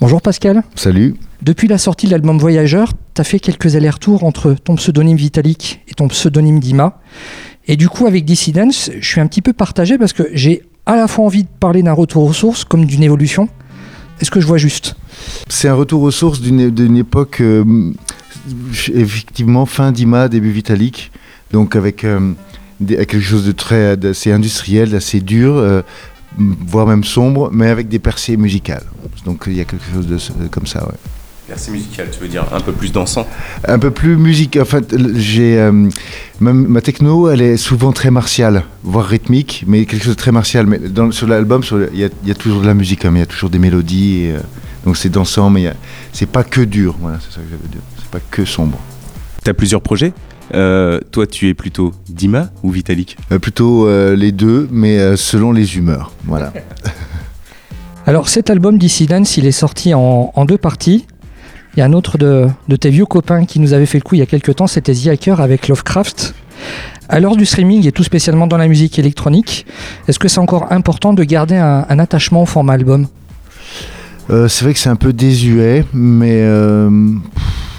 Bonjour 0.00 0.22
Pascal. 0.22 0.62
Salut. 0.76 1.16
Depuis 1.42 1.66
la 1.66 1.76
sortie 1.76 2.06
de 2.06 2.12
l'album 2.12 2.38
Voyageur, 2.38 2.92
tu 3.14 3.20
as 3.20 3.24
fait 3.24 3.40
quelques 3.40 3.74
allers-retours 3.74 4.22
entre 4.22 4.52
ton 4.52 4.76
pseudonyme 4.76 5.16
Vitalik 5.16 5.80
et 5.88 5.94
ton 5.94 6.06
pseudonyme 6.06 6.60
Dima. 6.60 7.00
Et 7.66 7.76
du 7.76 7.88
coup, 7.88 8.06
avec 8.06 8.24
Dissidence, 8.24 8.92
je 9.00 9.06
suis 9.06 9.20
un 9.20 9.26
petit 9.26 9.42
peu 9.42 9.52
partagé 9.52 9.98
parce 9.98 10.12
que 10.12 10.22
j'ai 10.32 10.62
à 10.86 10.94
la 10.94 11.08
fois 11.08 11.24
envie 11.24 11.42
de 11.42 11.48
parler 11.48 11.82
d'un 11.82 11.94
retour 11.94 12.22
aux 12.22 12.32
sources 12.32 12.64
comme 12.64 12.84
d'une 12.84 13.02
évolution. 13.02 13.48
Est-ce 14.20 14.30
que 14.30 14.40
je 14.40 14.46
vois 14.46 14.56
juste? 14.56 14.94
C'est 15.48 15.66
un 15.66 15.74
retour 15.74 16.02
aux 16.02 16.12
sources 16.12 16.40
d'une 16.40 16.96
époque, 16.96 17.40
euh, 17.40 17.92
effectivement, 18.94 19.66
fin 19.66 19.90
Dima, 19.90 20.28
début 20.28 20.52
Vitalik. 20.52 21.10
Donc 21.50 21.74
avec, 21.74 22.04
euh, 22.04 22.34
quelque 22.86 23.18
chose 23.18 23.44
de 23.44 23.52
très 23.52 24.06
assez 24.06 24.30
industriel, 24.30 24.90
d'assez 24.90 25.18
dur. 25.18 25.56
Euh, 25.56 25.82
voire 26.36 26.86
même 26.86 27.04
sombre, 27.04 27.50
mais 27.52 27.68
avec 27.68 27.88
des 27.88 27.98
percées 27.98 28.36
musicales. 28.36 28.84
Donc 29.24 29.44
il 29.46 29.54
y 29.54 29.60
a 29.60 29.64
quelque 29.64 29.84
chose 29.92 30.06
de, 30.06 30.48
comme 30.48 30.66
ça, 30.66 30.84
ouais. 30.86 30.94
Percée 31.46 31.70
musicale, 31.70 32.08
tu 32.12 32.20
veux 32.20 32.28
dire 32.28 32.44
un 32.52 32.60
peu 32.60 32.72
plus 32.72 32.92
dansant? 32.92 33.26
Un 33.66 33.78
peu 33.78 33.90
plus 33.90 34.18
musique. 34.18 34.58
En 34.60 34.66
fait, 34.66 34.94
j'ai 35.16 35.58
euh, 35.58 35.88
ma, 36.40 36.80
techno, 36.82 37.30
elle 37.30 37.40
est 37.40 37.56
souvent 37.56 37.90
très 37.92 38.10
martiale, 38.10 38.64
voire 38.82 39.06
rythmique, 39.06 39.64
mais 39.66 39.86
quelque 39.86 40.04
chose 40.04 40.14
de 40.14 40.20
très 40.20 40.32
martial. 40.32 40.66
Mais 40.66 40.78
dans, 40.78 41.10
sur 41.10 41.26
l'album, 41.26 41.62
il 41.94 42.00
y, 42.00 42.30
a 42.30 42.34
toujours 42.34 42.60
de 42.60 42.66
la 42.66 42.74
musique, 42.74 43.06
hein, 43.06 43.12
il 43.14 43.20
y 43.20 43.22
a 43.22 43.26
toujours 43.26 43.48
des 43.48 43.58
mélodies. 43.58 44.24
Et, 44.24 44.32
euh, 44.32 44.40
donc 44.84 44.98
c'est 44.98 45.08
dansant, 45.08 45.48
mais 45.48 45.72
c'est 46.12 46.28
pas 46.28 46.44
que 46.44 46.60
dur. 46.60 46.96
Voilà, 47.00 47.18
c'est 47.20 47.34
ça 47.34 47.40
que 47.40 47.50
veux 47.50 47.68
dire. 47.68 47.80
C'est 47.98 48.10
pas 48.10 48.20
que 48.30 48.44
sombre. 48.44 48.78
Tu 49.42 49.50
as 49.50 49.54
plusieurs 49.54 49.80
projets? 49.80 50.12
Euh, 50.54 51.00
toi, 51.10 51.26
tu 51.26 51.48
es 51.48 51.54
plutôt 51.54 51.92
Dima 52.08 52.50
ou 52.62 52.70
Vitalik 52.70 53.16
euh, 53.32 53.38
Plutôt 53.38 53.86
euh, 53.86 54.16
les 54.16 54.32
deux, 54.32 54.68
mais 54.70 55.16
selon 55.16 55.52
les 55.52 55.76
humeurs. 55.76 56.12
Voilà. 56.24 56.52
Alors, 58.06 58.28
cet 58.28 58.50
album 58.50 58.78
Dissidence, 58.78 59.36
il 59.36 59.46
est 59.46 59.52
sorti 59.52 59.92
en, 59.94 60.44
deux 60.46 60.56
parties. 60.56 61.06
Il 61.74 61.80
y 61.80 61.82
a 61.82 61.84
un 61.84 61.92
autre 61.92 62.16
de, 62.16 62.48
tes 62.76 62.90
vieux 62.90 63.04
copains 63.04 63.44
qui 63.44 63.60
nous 63.60 63.74
avait 63.74 63.86
fait 63.86 63.98
le 63.98 64.02
coup 64.02 64.14
il 64.14 64.18
y 64.18 64.22
a 64.22 64.26
quelques 64.26 64.56
temps, 64.56 64.66
c'était 64.66 64.94
The 64.94 65.08
Hacker 65.08 65.40
avec 65.40 65.68
Lovecraft. 65.68 66.34
À 67.10 67.20
l'heure 67.20 67.36
du 67.36 67.46
streaming 67.46 67.86
et 67.86 67.92
tout 67.92 68.02
spécialement 68.02 68.46
dans 68.46 68.56
la 68.56 68.66
musique 68.66 68.98
électronique, 68.98 69.66
est-ce 70.08 70.18
que 70.18 70.28
c'est 70.28 70.40
encore 70.40 70.72
important 70.72 71.12
de 71.12 71.22
garder 71.22 71.56
un, 71.56 71.98
attachement 71.98 72.42
au 72.42 72.46
format 72.46 72.72
album? 72.72 73.06
C'est 74.28 74.62
vrai 74.62 74.74
que 74.74 74.80
c'est 74.80 74.90
un 74.90 74.96
peu 74.96 75.12
désuet, 75.12 75.84
mais 75.92 76.44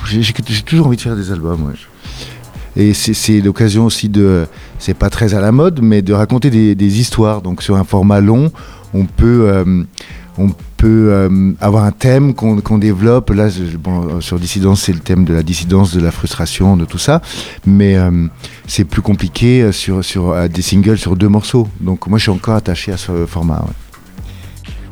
j'ai 0.05 0.33
toujours 0.65 0.87
envie 0.87 0.97
de 0.97 1.01
faire 1.01 1.15
des 1.15 1.31
albums. 1.31 1.63
Ouais. 1.63 1.73
Et 2.79 2.93
c'est 2.93 3.41
l'occasion 3.41 3.85
aussi 3.85 4.07
de, 4.07 4.47
c'est 4.79 4.93
pas 4.93 5.09
très 5.09 5.33
à 5.33 5.41
la 5.41 5.51
mode, 5.51 5.81
mais 5.83 6.01
de 6.01 6.13
raconter 6.13 6.49
des, 6.49 6.99
histoires. 6.99 7.41
Donc 7.41 7.61
sur 7.61 7.75
un 7.75 7.83
format 7.83 8.21
long, 8.21 8.53
on 8.93 9.03
peut, 9.03 9.49
euh, 9.49 9.83
on 10.37 10.47
peut 10.77 11.09
euh, 11.11 11.51
avoir 11.59 11.83
un 11.83 11.91
thème 11.91 12.33
qu'on 12.33 12.77
développe. 12.77 13.31
Là, 13.31 13.49
sur 14.21 14.39
Dissidence, 14.39 14.83
c'est 14.83 14.93
le 14.93 14.99
thème 14.99 15.25
de 15.25 15.33
la 15.33 15.43
dissidence, 15.43 15.93
de 15.93 15.99
la 15.99 16.11
frustration, 16.11 16.77
de 16.77 16.85
tout 16.85 16.97
ça. 16.97 17.21
Mais 17.67 17.97
euh, 17.97 18.27
c'est 18.65 18.85
plus 18.85 19.01
compliqué 19.01 19.73
sur, 19.73 20.01
sur 20.05 20.47
des 20.47 20.61
singles 20.61 20.97
sur 20.97 21.17
deux 21.17 21.27
morceaux. 21.27 21.67
Donc 21.81 22.07
moi, 22.07 22.17
je 22.17 22.23
suis 22.23 22.31
encore 22.31 22.55
attaché 22.55 22.93
à 22.93 22.97
ce 22.97 23.25
format. 23.25 23.65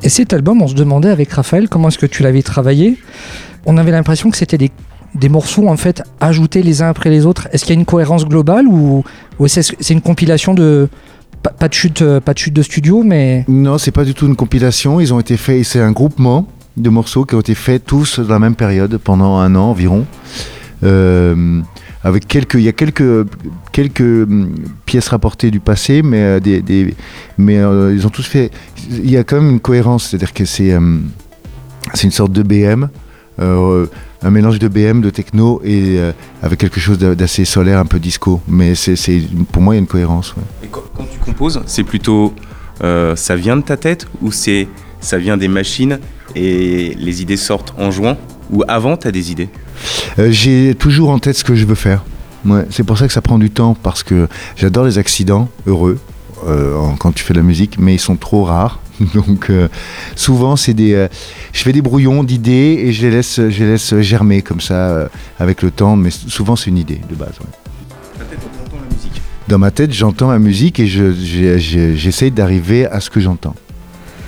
Et 0.04 0.10
cet 0.10 0.34
album, 0.34 0.62
on 0.62 0.68
se 0.68 0.76
demandait 0.76 1.10
avec 1.10 1.32
Raphaël 1.32 1.70
comment 1.70 1.88
est-ce 1.88 1.98
que 1.98 2.06
tu 2.06 2.22
l'avais 2.22 2.44
travaillé? 2.44 2.98
On 3.66 3.78
avait 3.78 3.92
l'impression 3.92 4.30
que 4.30 4.36
c'était 4.36 4.58
des 4.58 4.72
des 5.16 5.30
morceaux 5.30 5.68
en 5.68 5.78
fait 5.78 6.04
ajoutés 6.20 6.62
les 6.64 6.82
uns 6.82 6.90
après 6.90 7.10
les 7.10 7.26
autres 7.26 7.48
Est-ce 7.52 7.66
qu'il 7.66 7.76
y 7.76 7.78
a 7.78 7.80
une 7.80 7.86
cohérence 7.86 8.26
globale 8.26 8.68
ou, 8.68 9.04
c'est 9.48 9.90
une 9.90 10.02
compilation 10.02 10.54
de 10.54 10.90
pas, 11.60 11.68
de 11.68 11.74
chute, 11.74 12.02
euh, 12.02 12.20
pas 12.20 12.34
de 12.34 12.40
chute 12.40 12.54
de 12.54 12.62
studio, 12.62 13.04
mais 13.04 13.46
non, 13.48 13.78
c'est 13.78 13.92
pas 13.92 14.04
du 14.04 14.14
tout 14.14 14.26
une 14.28 14.36
compilation. 14.36 15.00
Ils 15.00 15.14
ont 15.14 15.20
été 15.20 15.38
faits, 15.38 15.64
c'est 15.64 15.80
un 15.80 15.92
groupement 15.92 16.48
de 16.76 16.90
morceaux 16.90 17.26
qui 17.26 17.36
ont 17.36 17.40
été 17.40 17.56
faits 17.56 17.86
tous 17.86 18.20
dans 18.20 18.34
la 18.34 18.40
même 18.40 18.56
période 18.56 18.98
pendant 18.98 19.38
un 19.38 19.56
an 19.56 19.70
environ. 19.70 20.06
Euh, 20.84 21.62
avec 22.04 22.28
quelques, 22.28 22.56
il 22.56 22.62
y 22.62 22.68
a 22.68 22.74
quelques, 22.74 23.28
quelques 23.72 24.02
hum, 24.02 24.56
pièces 24.86 25.08
rapportées 25.10 25.52
du 25.52 25.60
passé, 25.60 26.02
mais 26.04 26.24
euh, 26.24 27.94
ils 27.96 28.06
ont 28.06 28.10
tous 28.10 28.26
fait. 28.26 28.52
Il 28.90 29.10
y 29.10 29.18
a 29.18 29.24
quand 29.24 29.42
même 29.42 29.52
une 29.52 29.60
cohérence, 29.60 30.08
c'est-à-dire 30.08 30.34
que 30.34 30.46
c'est, 30.46 30.76
hum, 30.76 31.04
c'est 31.94 32.04
une 32.04 32.12
sorte 32.12 32.32
de 32.32 32.44
BM 32.44 32.90
un 34.22 34.32
mélange 34.32 34.60
de 34.60 34.68
BM, 34.68 35.02
de 35.02 35.10
techno 35.10 35.62
et 35.64 36.00
euh, 36.00 36.12
avec 36.42 36.60
quelque 36.60 36.80
chose 36.80 36.98
d'assez 36.98 37.46
solaire, 37.46 37.80
un 37.80 37.86
peu 37.86 38.00
disco. 38.00 38.42
Mais 38.48 38.76
c'est, 38.76 39.22
pour 39.52 39.62
moi, 39.62 39.76
il 39.76 39.78
y 39.78 39.80
a 39.80 39.82
une 39.82 39.88
cohérence. 39.88 40.34
Et 40.64 40.68
quand, 40.68 40.84
tu 41.12 41.20
composes, 41.20 41.62
c'est 41.66 41.84
plutôt 41.84 42.34
euh, 42.84 43.16
ça 43.16 43.36
vient 43.36 43.58
de 43.58 43.62
ta 43.62 43.78
tête 43.78 44.08
ou 44.22 44.32
c'est 44.32 44.68
ça 45.00 45.18
vient 45.18 45.38
des 45.38 45.48
machines 45.48 46.00
et 46.36 46.96
les 46.98 47.22
idées 47.22 47.38
sortent 47.38 47.74
en 47.78 47.92
jouant 47.92 48.18
ou 48.52 48.64
avant 48.68 48.98
tu 48.98 49.08
as 49.08 49.12
des 49.12 49.32
idées? 49.32 49.50
Euh, 50.18 50.32
J'ai 50.32 50.74
toujours 50.76 51.10
en 51.10 51.20
tête 51.20 51.38
ce 51.38 51.44
que 51.44 51.56
je 51.56 51.66
veux 51.66 51.76
faire. 51.76 52.04
Ouais, 52.46 52.66
c'est 52.70 52.84
pour 52.84 52.98
ça 52.98 53.08
que 53.08 53.14
ça 53.14 53.22
prend 53.22 53.38
du 53.38 53.50
temps 53.52 53.76
parce 53.82 54.04
que 54.04 54.28
j'adore 54.56 54.86
les 54.86 54.98
accidents 54.98 55.50
heureux. 55.66 56.00
quand 57.00 57.12
tu 57.12 57.24
fais 57.24 57.34
de 57.34 57.40
la 57.40 57.44
musique, 57.46 57.78
mais 57.78 57.96
ils 57.96 58.00
sont 58.00 58.16
trop 58.16 58.44
rares. 58.44 58.80
Donc 59.14 59.50
euh, 59.50 59.68
souvent 60.16 60.56
c'est 60.56 60.74
des, 60.74 60.94
euh, 60.94 61.08
je 61.54 61.62
fais 61.62 61.74
des 61.74 61.82
brouillons 61.82 62.24
d'idées 62.24 62.84
et 62.84 62.94
je 62.94 63.04
les 63.04 63.12
laisse, 63.12 63.36
je 63.36 63.64
laisse 63.64 64.00
germer 64.00 64.42
comme 64.42 64.62
ça 64.62 64.90
euh, 64.90 65.08
avec 65.40 65.62
le 65.62 65.72
temps, 65.72 65.96
mais 65.96 66.10
souvent 66.10 66.56
c'est 66.56 66.70
une 66.70 66.78
idée 66.78 67.02
de 67.10 67.16
base. 67.16 67.34
Dans 69.48 69.58
ma 69.58 69.72
tête, 69.72 69.94
j'entends 69.94 70.30
la 70.30 70.40
musique 70.40 70.80
et 70.80 70.88
j'essaye 70.88 72.32
d'arriver 72.32 72.86
à 72.86 73.00
ce 73.00 73.10
que 73.10 73.22
j'entends. 73.22 73.56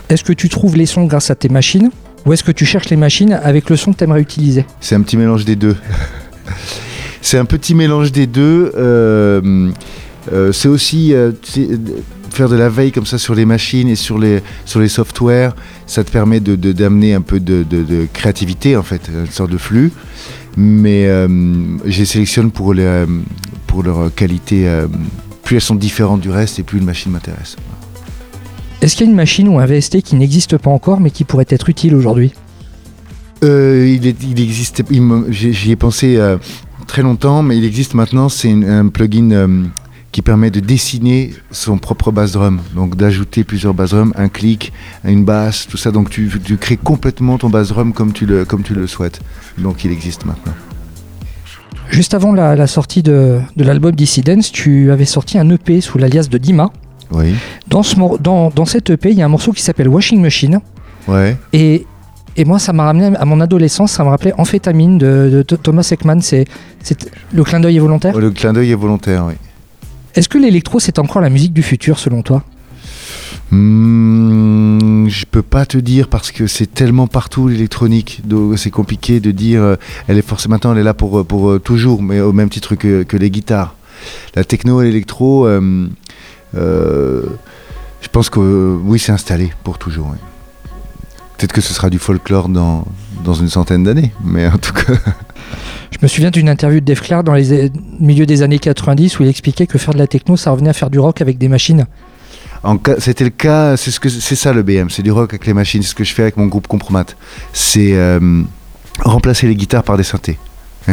Est-ce 0.08 0.24
que 0.24 0.34
tu 0.34 0.48
trouves 0.48 0.78
les 0.78 0.86
sons 0.86 1.06
grâce 1.06 1.30
à 1.30 1.36
tes 1.36 1.50
machines 1.50 1.90
ou 2.26 2.34
est-ce 2.34 2.44
que 2.44 2.52
tu 2.52 2.66
cherches 2.66 2.90
les 2.90 2.98
machines 2.98 3.34
avec 3.34 3.70
le 3.70 3.76
son 3.76 3.92
que 3.94 3.98
tu 3.98 4.04
aimerais 4.04 4.22
utiliser? 4.22 4.66
C'est 4.82 4.96
un 4.96 5.02
petit 5.02 5.18
mélange 5.18 5.46
des 5.46 5.56
deux. 5.56 5.76
c'est 7.22 7.38
un 7.38 7.46
petit 7.46 7.76
mélange 7.76 8.12
des 8.12 8.28
deux. 8.28 8.72
c'est 10.54 10.68
aussi 10.70 11.14
faire 12.40 12.48
de 12.48 12.56
la 12.56 12.70
veille 12.70 12.94
comme 12.94 13.06
ça 13.06 13.18
sur 13.18 13.36
les 13.36 13.46
machines 13.46 13.90
et 13.90 13.98
sur 13.98 14.18
les, 14.18 14.42
sur 14.64 14.80
les 14.80 14.88
softwares, 14.88 15.54
ça 15.86 16.06
te 16.06 16.12
permet 16.12 16.40
de, 16.40 16.56
d'amener 16.56 17.14
un 17.14 17.20
peu 17.20 17.42
de, 17.42 17.64
de, 17.64 18.08
créativité, 18.14 18.78
en 18.78 18.84
fait, 18.84 19.10
une 19.14 19.30
sorte 19.30 19.52
de 19.52 19.58
flux. 19.58 19.92
Mais 20.56 21.08
euh, 21.08 21.28
je 21.86 22.00
les 22.00 22.06
sélectionne 22.06 22.50
pour, 22.50 22.74
les, 22.74 22.84
euh, 22.84 23.06
pour 23.68 23.84
leur 23.84 24.14
qualité. 24.16 24.70
Euh, 24.70 24.88
plus 25.44 25.58
elles 25.58 25.62
sont 25.62 25.76
différentes 25.76 26.22
du 26.22 26.30
reste 26.30 26.60
et 26.60 26.64
plus 26.64 26.80
une 26.80 26.86
machine 26.86 27.12
m'intéresse. 27.12 27.58
Est-ce 28.82 28.96
qu'il 28.96 29.06
y 29.06 29.10
a 29.10 29.12
une 29.12 29.18
machine 29.18 29.50
ou 29.50 29.60
un 29.60 29.66
VST 29.66 30.02
qui 30.02 30.16
n'existe 30.16 30.58
pas 30.58 30.70
encore 30.70 31.02
mais 31.02 31.12
qui 31.12 31.26
pourrait 31.26 31.48
être 31.50 31.68
utile 31.68 31.94
aujourd'hui? 31.94 32.32
Il, 33.42 34.06
il, 34.06 34.42
existe, 34.42 34.84
j'y 35.30 35.72
ai 35.72 35.76
pensé 35.76 36.20
très 36.88 37.02
longtemps, 37.02 37.42
mais 37.42 37.58
il 37.58 37.66
existe 37.66 37.94
maintenant. 37.94 38.30
C'est 38.30 38.52
un 38.52 38.88
plugin 38.88 39.70
qui 40.20 40.24
permet 40.24 40.52
de 40.52 40.60
dessiner 40.60 41.34
son 41.50 41.78
propre 41.78 42.12
bass 42.12 42.34
drum, 42.34 42.60
donc 42.76 42.98
d'ajouter 42.98 43.46
plusieurs 43.46 43.74
bass 43.74 43.92
drums, 43.92 44.12
un 44.18 44.28
clic, 44.28 44.74
une 45.06 45.24
basse, 45.24 45.66
tout 45.66 45.78
ça. 45.78 45.92
Donc 45.92 46.10
tu, 46.10 46.30
tu, 46.44 46.58
crées 46.58 46.76
complètement 46.76 47.38
ton 47.38 47.50
bass 47.50 47.70
drum 47.70 47.94
comme 47.94 48.12
tu 48.12 48.26
le, 48.26 48.44
comme 48.44 48.62
tu 48.62 48.74
le 48.74 48.86
souhaites. 48.86 49.22
Donc 49.58 49.86
il 49.86 49.94
existe 49.94 50.26
maintenant. 50.26 50.52
Juste 51.90 52.14
avant 52.14 52.34
la, 52.34 52.68
sortie 52.68 53.02
de, 53.02 53.40
de 53.56 53.64
l'album 53.64 53.94
Dissidence, 53.94 54.52
tu 54.52 54.92
avais 54.92 55.06
sorti 55.06 55.38
un 55.38 55.50
EP 55.52 55.80
sous 55.80 55.98
l'alias 55.98 56.28
de 56.30 56.38
Dima. 56.38 56.70
Oui. 57.12 57.34
Dans, 57.70 57.82
ce, 57.82 57.96
dans, 58.20 58.50
dans 58.50 58.66
cet 58.66 58.90
EP, 58.90 59.12
il 59.12 59.18
y 59.18 59.22
a 59.22 59.26
un 59.26 59.30
morceau 59.30 59.54
qui 59.54 59.62
s'appelle 59.62 59.88
Washing 59.88 60.22
Machine. 60.22 60.60
Ouais. 61.08 61.38
Et, 61.54 61.86
et 62.36 62.44
moi, 62.44 62.60
ça 62.60 62.74
m'a 62.74 62.84
ramené 62.84 63.16
à 63.16 63.24
mon 63.24 63.40
adolescence, 63.40 63.94
ça 63.94 64.04
me 64.04 64.10
rappelait 64.10 64.34
Amphétamine 64.38 64.98
de, 64.98 65.46
de 65.48 65.56
Thomas 65.56 65.88
Ekman. 65.90 66.20
C'est, 66.20 66.46
le 67.32 67.44
clin 67.46 67.62
d'œil 67.62 67.78
est 67.78 67.80
volontaire? 67.80 68.18
Le 68.18 68.32
clin 68.32 68.52
d'œil 68.52 68.72
est 68.72 68.76
volontaire, 68.76 69.24
oui. 69.26 69.36
Est-ce 70.16 70.30
que 70.30 70.38
l'électro, 70.38 70.80
c'est 70.80 71.00
encore 71.00 71.22
la 71.22 71.30
musique 71.30 71.54
du 71.54 71.64
futur 71.64 72.00
selon 72.00 72.22
toi? 72.22 72.44
Hmm, 73.52 75.08
je 75.08 75.26
peux 75.26 75.42
pas 75.42 75.66
te 75.66 75.78
dire 75.78 76.08
parce 76.08 76.32
que 76.32 76.46
c'est 76.46 76.72
tellement 76.72 77.08
partout 77.08 77.48
l'électronique, 77.48 78.22
c'est 78.58 78.70
compliqué 78.70 79.20
de 79.20 79.32
dire. 79.32 79.62
euh, 79.62 79.76
elle 80.08 80.18
est 80.18 80.28
forcément 80.28 80.56
maintenant, 80.56 80.74
elle 80.74 80.80
est 80.80 80.84
là 80.84 80.94
pour 80.94 81.26
pour 81.26 81.50
euh, 81.50 81.60
toujours, 81.60 82.02
mais 82.04 82.20
au 82.20 82.32
même 82.32 82.50
titre 82.50 82.76
que, 82.76 83.04
que 83.04 83.18
les 83.18 83.32
guitares. 83.32 83.76
La 84.36 84.44
techno 84.44 84.82
et 84.82 84.86
l'électro, 84.86 85.48
euh, 85.48 85.88
euh, 86.56 87.24
je 88.02 88.08
pense 88.08 88.30
que 88.30 88.40
euh, 88.40 88.78
oui, 88.84 89.00
c'est 89.00 89.12
installé 89.12 89.52
pour 89.64 89.78
toujours. 89.78 90.16
Peut-être 91.38 91.54
que 91.54 91.62
ce 91.62 91.74
sera 91.74 91.90
du 91.90 92.00
folklore 92.00 92.50
dans 92.50 92.86
dans 93.24 93.34
une 93.34 93.50
centaine 93.50 93.84
d'années, 93.84 94.12
mais 94.24 94.48
en 94.48 94.58
tout 94.58 94.74
cas. 94.74 94.94
Je 95.92 95.98
me 96.02 96.08
souviens 96.08 96.32
d'une 96.32 96.50
interview 96.50 96.80
de 96.80 96.86
Dave 96.86 97.02
Clark 97.02 97.24
dans 97.24 97.34
les 97.34 97.72
milieu 98.00 98.26
des 98.26 98.42
années 98.42 98.60
90 98.60 99.20
où 99.20 99.24
il 99.24 99.30
expliquait 99.30 99.68
que 99.68 99.78
faire 99.78 99.94
de 99.94 100.00
la 100.00 100.08
techno, 100.08 100.38
ça 100.38 100.52
revenait 100.52 100.70
à 100.70 100.74
faire 100.74 100.90
du 100.90 101.00
rock 101.00 101.22
avec 101.22 101.38
des 101.38 101.48
machines. 101.48 101.86
C'était 103.00 103.24
le 103.24 103.30
cas, 103.30 103.78
c'est 103.78 103.92
ce 103.92 104.00
que 104.00 104.10
c'est 104.10 104.36
ça 104.36 104.54
le 104.54 104.64
BM, 104.64 104.90
c'est 104.90 105.02
du 105.02 105.12
rock 105.12 105.32
avec 105.32 105.46
les 105.46 105.54
machines, 105.54 105.82
c'est 105.82 105.90
ce 105.90 105.96
que 105.96 106.04
je 106.04 106.14
fais 106.14 106.24
avec 106.24 106.38
mon 106.38 106.48
groupe 106.48 106.68
Compromat. 106.68 107.06
C'est 107.54 107.94
euh, 107.94 108.44
remplacer 109.02 109.48
les 109.48 109.56
guitares 109.56 109.84
par 109.84 109.98
des 109.98 110.04
synthés. 110.04 110.38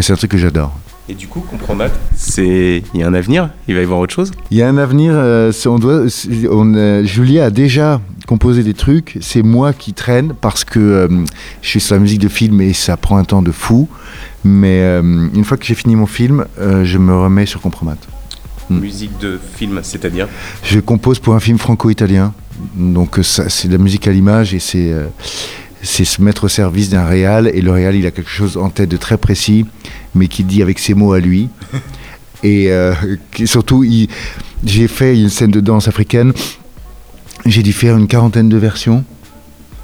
C'est 0.01 0.13
un 0.13 0.17
truc 0.17 0.31
que 0.31 0.39
j'adore. 0.39 0.77
Et 1.09 1.15
du 1.15 1.29
coup, 1.29 1.39
Compromat, 1.39 1.91
c'est 2.17 2.83
il 2.93 3.01
y 3.01 3.03
a 3.05 3.07
un 3.07 3.15
avenir 3.15 3.51
Il 3.69 3.77
va 3.77 3.81
y 3.81 3.85
avoir 3.85 4.01
autre 4.01 4.13
chose? 4.13 4.33
Il 4.51 4.57
y 4.57 4.63
a 4.63 4.69
un 4.69 4.77
avenir, 4.77 5.13
euh, 5.15 5.53
on 5.67 5.79
doit, 5.79 6.07
on, 6.51 6.75
euh, 6.75 7.05
Julia 7.05 7.45
a 7.45 7.51
déjà 7.51 8.01
composé 8.27 8.65
des 8.65 8.75
trucs, 8.75 9.17
c'est 9.21 9.43
moi 9.43 9.73
qui 9.73 9.93
traîne 9.93 10.35
parce 10.41 10.65
que 10.65 10.81
euh, 10.81 11.09
je 11.63 11.69
suis 11.69 11.81
sur 11.81 11.95
la 11.95 12.01
musique 12.01 12.19
de 12.19 12.29
film 12.29 12.61
et 12.61 12.73
ça 12.73 12.97
prend 12.97 13.19
un 13.19 13.25
temps 13.25 13.43
de 13.43 13.53
fou. 13.53 13.89
Mais 14.45 14.81
euh, 14.81 15.29
une 15.33 15.45
fois 15.45 15.57
que 15.57 15.65
j'ai 15.65 15.77
fini 15.77 15.95
mon 15.95 16.07
film, 16.07 16.45
je 16.59 16.99
me 16.99 17.17
remets 17.17 17.47
sur 17.47 17.61
Compromat. 17.61 17.99
Mm. 18.69 18.79
Musique 18.81 19.19
de 19.19 19.39
film, 19.55 19.79
c'est-à-dire? 19.85 20.27
Je 20.65 20.81
compose 20.81 21.21
pour 21.21 21.37
un 21.37 21.41
film 21.41 21.59
franco-italien. 21.59 22.33
Donc 22.75 23.21
c'est 23.23 23.69
de 23.69 23.73
la 23.73 23.79
musique 23.79 24.09
à 24.09 24.13
l'image 24.13 24.55
et 24.55 24.59
c'est 24.59 24.93
c'est 25.83 26.05
se 26.05 26.21
mettre 26.23 26.45
au 26.45 26.49
service 26.49 26.91
d'un 26.91 27.05
réal. 27.07 27.51
Et 27.55 27.61
le 27.61 27.71
réal, 27.71 27.95
il 27.95 28.07
a 28.07 28.11
quelque 28.11 28.31
chose 28.31 28.57
en 28.57 28.71
tête 28.71 28.89
de 28.89 28.97
très 28.97 29.17
précis, 29.19 29.67
mais 30.15 30.29
qui 30.29 30.45
dit 30.45 30.63
avec 30.63 30.79
ses 30.79 30.95
mots 30.95 31.13
à 31.13 31.21
lui. 31.21 31.49
Et 32.43 32.71
euh, 32.71 32.95
surtout, 33.45 33.85
j'ai 34.65 34.89
fait 34.89 35.19
une 35.19 35.31
scène 35.31 35.51
de 35.51 35.61
danse 35.61 35.89
africaine. 35.89 36.33
J'ai 37.47 37.63
dû 37.63 37.73
faire 37.73 37.97
une 37.97 38.07
quarantaine 38.07 38.49
de 38.49 38.57
versions. 38.57 39.05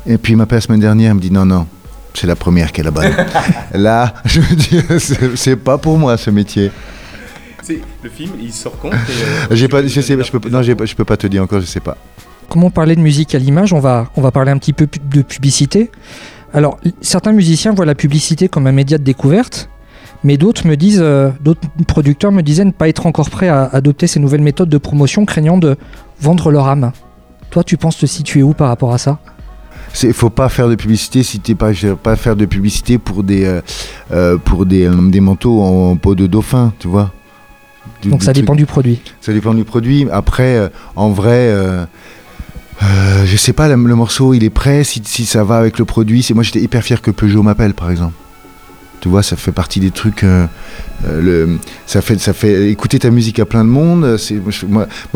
Et 0.06 0.18
puis 0.18 0.32
il 0.34 0.36
m'appelle 0.36 0.58
la 0.58 0.60
semaine 0.62 0.80
dernière, 0.80 1.12
il 1.12 1.14
me 1.14 1.20
dit 1.20 1.30
non, 1.30 1.46
non, 1.46 1.66
c'est 2.14 2.26
la 2.26 2.36
première 2.36 2.72
qui 2.72 2.80
est 2.80 2.84
la 2.84 2.90
bonne. 2.92 3.12
Là, 3.74 4.14
je 4.24 4.40
me 4.40 4.54
dis, 4.54 4.80
c'est- 4.98 5.36
c'est 5.36 5.56
pas 5.56 5.78
pour 5.78 5.96
moi 5.96 6.16
ce 6.16 6.30
métier. 6.30 6.70
C'est 7.62 7.80
le 8.02 8.10
film, 8.10 8.32
il 8.40 8.52
sort 8.52 8.76
quand 8.82 8.90
J'ai 9.52 9.68
pas, 9.68 9.86
je 9.86 10.00
sais, 10.00 10.16
je 10.22 10.30
peux, 10.32 10.48
non, 10.50 10.62
je 10.62 10.72
peux 10.94 11.04
pas 11.04 11.16
te 11.16 11.26
dire 11.28 11.42
encore, 11.42 11.60
je 11.60 11.66
sais 11.66 11.80
pas. 11.80 11.96
Comme 12.52 12.64
on 12.64 12.70
parlait 12.70 12.96
de 12.96 13.00
musique 13.00 13.34
à 13.34 13.38
l'image, 13.38 13.72
on 13.72 13.78
va, 13.80 14.10
on 14.14 14.20
va 14.20 14.30
parler 14.30 14.50
un 14.50 14.58
petit 14.58 14.74
peu 14.74 14.86
de 15.10 15.22
publicité. 15.22 15.90
Alors, 16.52 16.76
certains 17.00 17.32
musiciens 17.32 17.72
voient 17.72 17.86
la 17.86 17.94
publicité 17.94 18.46
comme 18.50 18.66
un 18.66 18.72
média 18.72 18.98
de 18.98 19.02
découverte, 19.02 19.70
mais 20.22 20.36
d'autres 20.36 20.66
me 20.66 20.76
disent, 20.76 21.00
euh, 21.00 21.30
d'autres 21.40 21.66
producteurs 21.86 22.30
me 22.30 22.42
disaient 22.42 22.66
ne 22.66 22.70
pas 22.72 22.90
être 22.90 23.06
encore 23.06 23.30
prêts 23.30 23.48
à 23.48 23.64
adopter 23.72 24.06
ces 24.06 24.20
nouvelles 24.20 24.42
méthodes 24.42 24.68
de 24.68 24.76
promotion, 24.76 25.24
craignant 25.24 25.56
de 25.56 25.78
vendre 26.20 26.50
leur 26.50 26.68
âme. 26.68 26.92
Toi, 27.48 27.64
tu 27.64 27.78
penses 27.78 27.96
te 27.96 28.04
situer 28.04 28.42
où 28.42 28.52
par 28.52 28.68
rapport 28.68 28.92
à 28.92 28.98
ça? 28.98 29.18
Il 30.02 30.12
faut 30.12 30.28
pas 30.28 30.50
faire 30.50 30.68
de 30.68 30.74
publicité 30.74 31.22
si 31.22 31.40
t'es 31.40 31.54
pas, 31.54 31.70
pas 32.02 32.16
faire 32.16 32.36
de 32.36 32.44
publicité 32.44 32.98
pour 32.98 33.22
des, 33.22 33.46
euh, 33.46 33.62
euh, 34.12 34.36
pour 34.36 34.66
des, 34.66 34.90
des 35.08 35.20
manteaux 35.20 35.62
en 35.62 35.96
peau 35.96 36.14
de 36.14 36.26
dauphin, 36.26 36.74
tu 36.78 36.86
vois. 36.86 37.12
Du- 38.02 38.10
Donc 38.10 38.20
du 38.20 38.26
ça 38.26 38.32
truc- 38.32 38.42
dépend 38.44 38.54
du 38.54 38.66
produit. 38.66 39.00
Ça 39.22 39.32
dépend 39.32 39.54
du 39.54 39.64
produit. 39.64 40.06
Après, 40.12 40.56
euh, 40.56 40.68
en 40.96 41.08
vrai, 41.10 41.48
euh, 41.50 41.84
euh, 42.82 43.24
je 43.26 43.36
sais 43.36 43.52
pas, 43.52 43.68
le, 43.68 43.76
morceau, 43.76 44.34
il 44.34 44.44
est 44.44 44.50
prêt, 44.50 44.84
si, 44.84 45.26
ça 45.26 45.44
va 45.44 45.58
avec 45.58 45.78
le 45.78 45.84
produit. 45.84 46.26
Moi, 46.34 46.42
j'étais 46.42 46.60
hyper 46.60 46.82
fier 46.82 47.00
que 47.00 47.10
Peugeot 47.10 47.42
m'appelle, 47.42 47.74
par 47.74 47.90
exemple. 47.90 48.14
Tu 49.00 49.08
vois, 49.08 49.22
ça 49.22 49.36
fait 49.36 49.52
partie 49.52 49.80
des 49.80 49.90
trucs. 49.90 50.22
euh, 50.22 50.46
euh, 51.04 51.56
ça 51.86 52.00
fait, 52.02 52.18
ça 52.18 52.32
fait 52.32 52.70
écouter 52.70 53.00
ta 53.00 53.10
musique 53.10 53.40
à 53.40 53.46
plein 53.46 53.64
de 53.64 53.68
monde. 53.68 54.16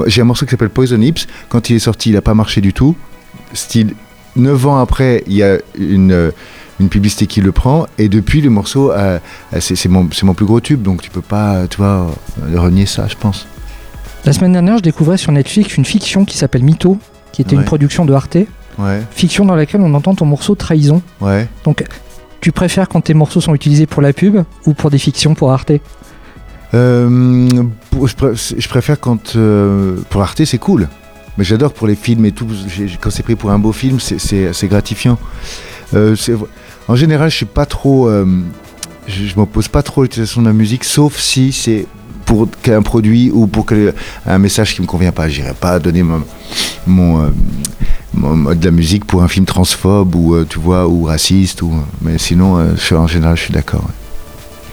J'ai 0.07 0.21
un 0.21 0.25
morceau 0.25 0.45
qui 0.45 0.51
s'appelle 0.51 0.71
Poison 0.71 1.01
Hips. 1.01 1.27
Quand 1.49 1.71
il 1.71 1.77
est 1.77 1.81
sorti, 1.81 2.11
il 2.11 2.17
a 2.17 2.23
pas 2.23 2.35
marché 2.35 2.61
du 2.61 2.73
tout. 2.73 2.97
Style, 3.53 3.95
9 4.35 4.67
ans 4.67 4.79
après, 4.79 5.23
il 5.29 5.35
y 5.35 5.43
a 5.45 5.59
une, 5.79 6.33
une 6.81 6.89
publicité 6.89 7.27
qui 7.29 7.41
le 7.41 7.53
prend. 7.53 7.87
Et 7.97 8.09
depuis, 8.09 8.41
le 8.41 8.51
morceau, 8.51 8.93
c'est, 9.61 9.89
mon, 9.89 10.09
mon 10.23 10.35
plus 10.35 10.47
gros 10.47 10.61
tube. 10.61 10.83
Donc 10.83 11.01
tu 11.01 11.11
peux 11.11 11.21
pas, 11.21 11.69
tu 11.69 11.77
vois, 11.77 12.13
renier 12.55 12.87
ça, 12.87 13.07
je 13.09 13.15
pense. 13.15 13.47
La 14.25 14.33
semaine 14.33 14.53
dernière, 14.53 14.79
je 14.79 14.83
découvrais 14.83 15.17
sur 15.17 15.31
Netflix 15.31 15.77
une 15.77 15.85
fiction 15.85 16.25
qui 16.25 16.37
s'appelle 16.37 16.65
Mytho, 16.65 16.99
qui 17.37 17.43
était 17.43 17.55
Ouais. 17.55 17.61
une 17.61 17.67
production 17.67 18.07
de 18.07 18.15
Arte. 18.15 18.39
Ouais, 18.79 19.03
Fiction 19.11 19.45
dans 19.45 19.55
laquelle 19.57 19.83
on 19.83 19.93
entend 19.93 20.15
ton 20.15 20.25
morceau 20.25 20.55
Trahison. 20.55 21.03
ouais. 21.21 21.47
Donc, 21.65 21.85
tu 22.41 22.51
préfères 22.51 22.89
quand 22.89 23.03
tes 23.03 23.13
morceaux 23.15 23.43
sont 23.43 23.55
utilisés 23.55 23.85
pour 23.87 24.01
la 24.01 24.13
pub 24.15 24.39
ou 24.65 24.73
pour 24.73 24.91
des 24.91 24.97
fictions 24.99 25.35
pour 25.35 25.53
Arte 25.53 25.73
Euh, 26.75 27.49
je, 28.07 28.15
pré- 28.15 28.33
je 28.35 28.69
préfère 28.69 28.99
quand 29.01 29.37
euh, 29.37 29.97
pour 30.11 30.23
Arte 30.23 30.45
c'est 30.45 30.59
cool, 30.59 30.89
mais 31.39 31.45
j'adore 31.45 31.73
pour 31.73 31.87
les 31.87 31.95
films 31.95 32.25
et 32.25 32.33
tout. 32.33 32.47
quand 33.01 33.11
c'est 33.11 33.23
pris 33.23 33.37
pour 33.37 33.51
un 33.51 33.59
beau 33.59 33.73
film, 33.73 34.01
c'est- 34.01 34.67
gratifiant. 34.69 35.19
Euh, 35.95 36.17
en 36.89 36.97
général, 36.97 37.31
je 37.31 37.37
suis 37.37 37.47
pas 37.47 37.67
trop, 37.67 38.11
je, 38.11 39.27
je 39.27 39.37
m'oppose 39.37 39.69
pas 39.69 39.83
trop 39.83 40.01
à 40.01 40.05
l'utilisation 40.05 40.41
de 40.43 40.47
ma 40.47 40.53
musique, 40.53 40.85
sauf 40.85 41.19
si 41.19 41.53
c'est 41.53 41.87
pour 42.27 42.49
un 42.69 42.83
produit 42.83 43.31
ou 43.33 43.47
pour 43.47 43.65
que- 43.65 43.95
un 44.27 44.39
message 44.39 44.75
qui 44.75 44.83
me 44.83 44.87
convient 44.87 45.13
pas. 45.13 45.29
J'irai 45.29 45.55
pas 45.55 45.79
donner 45.79 46.03
mon, 46.03 46.23
mon, 46.87 47.23
euh, 47.23 47.29
mon- 48.13 48.55
de 48.55 48.65
la 48.65 48.71
musique 48.71 49.05
pour 49.07 49.23
un 49.23 49.29
film 49.29 49.47
transphobe 49.47 50.15
ou 50.15 50.35
euh, 50.35 50.45
tu 50.49 50.59
vois 50.59 50.87
ou 50.87 51.05
raciste 51.05 51.63
ou. 51.63 51.73
Mais 52.03 52.19
sinon, 52.19 52.59
euh, 52.59 52.75
je- 52.77 52.95
en 52.95 53.07
général, 53.07 53.37
je 53.37 53.43
suis 53.45 53.53
d'accord. 53.55 53.81
ouais. 53.85 53.95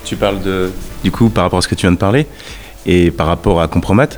Tu 0.04 0.16
parles 0.18 0.42
de, 0.42 0.70
du 1.04 1.12
coup, 1.12 1.30
par 1.30 1.46
rapport 1.46 1.60
à 1.60 1.62
ce 1.62 1.68
que 1.70 1.76
tu 1.76 1.82
viens 1.86 1.94
de 1.94 1.98
parler, 1.98 2.28
et 2.86 3.10
par 3.12 3.28
rapport 3.28 3.62
à 3.62 3.68
Compromat, 3.70 4.10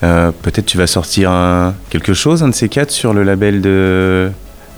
peut-être 0.00 0.64
tu 0.66 0.78
vas 0.78 0.86
sortir 0.86 1.30
un- 1.30 1.74
quelque 1.90 2.14
chose, 2.14 2.42
un 2.42 2.48
de 2.48 2.54
ces 2.54 2.68
quatre, 2.68 2.90
sur 2.90 3.12
le 3.12 3.22
label 3.24 3.60
de 3.60 4.30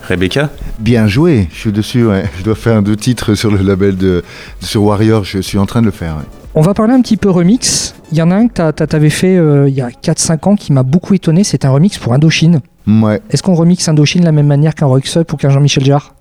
Rebecca? 0.09 0.49
Bien 0.79 1.07
joué, 1.07 1.49
je 1.53 1.59
suis 1.59 1.73
dessus, 1.73 2.05
ouais. 2.07 2.25
Je 2.39 2.43
dois 2.43 2.55
faire 2.55 2.83
deux 2.83 2.97
titres 2.97 3.35
sur 3.35 3.51
le 3.51 3.59
label 3.59 3.97
de 3.97 4.25
sur 4.61 4.83
Warrior, 4.85 5.23
je 5.25 5.39
suis 5.41 5.59
en 5.59 5.67
train 5.67 5.81
de 5.81 5.87
le 5.87 5.93
faire. 5.93 6.17
ouais. 6.17 6.25
On 6.55 6.61
va 6.62 6.75
parler 6.75 6.93
un 6.95 7.03
petit 7.03 7.16
peu 7.16 7.31
remix. 7.31 7.95
Il 8.11 8.19
y 8.19 8.23
en 8.23 8.31
a 8.31 8.37
un 8.37 8.49
que 8.49 8.55
t'a- 8.55 8.73
t'avais 8.87 9.11
fait 9.11 9.37
euh, 9.37 9.69
il 9.69 9.75
y 9.75 9.81
a 9.81 9.91
4-5 9.91 10.49
ans 10.49 10.57
qui 10.57 10.73
m'a 10.73 10.83
beaucoup 10.83 11.15
étonné. 11.15 11.45
C'est 11.45 11.65
un 11.65 11.70
remix 11.70 11.99
pour 11.99 12.15
Indochine. 12.15 12.61
Ouais. 12.87 13.20
Est-ce 13.31 13.43
qu'on 13.43 13.55
remixe 13.55 13.87
Indochine 13.89 14.23
de 14.23 14.27
la 14.27 14.33
même 14.33 14.47
manière 14.47 14.75
qu'un 14.75 14.87
Rox 14.87 15.16
Up 15.19 15.33
ou 15.33 15.37
qu'un 15.37 15.51
Jean-Michel 15.51 15.85
Jarre? 15.85 16.15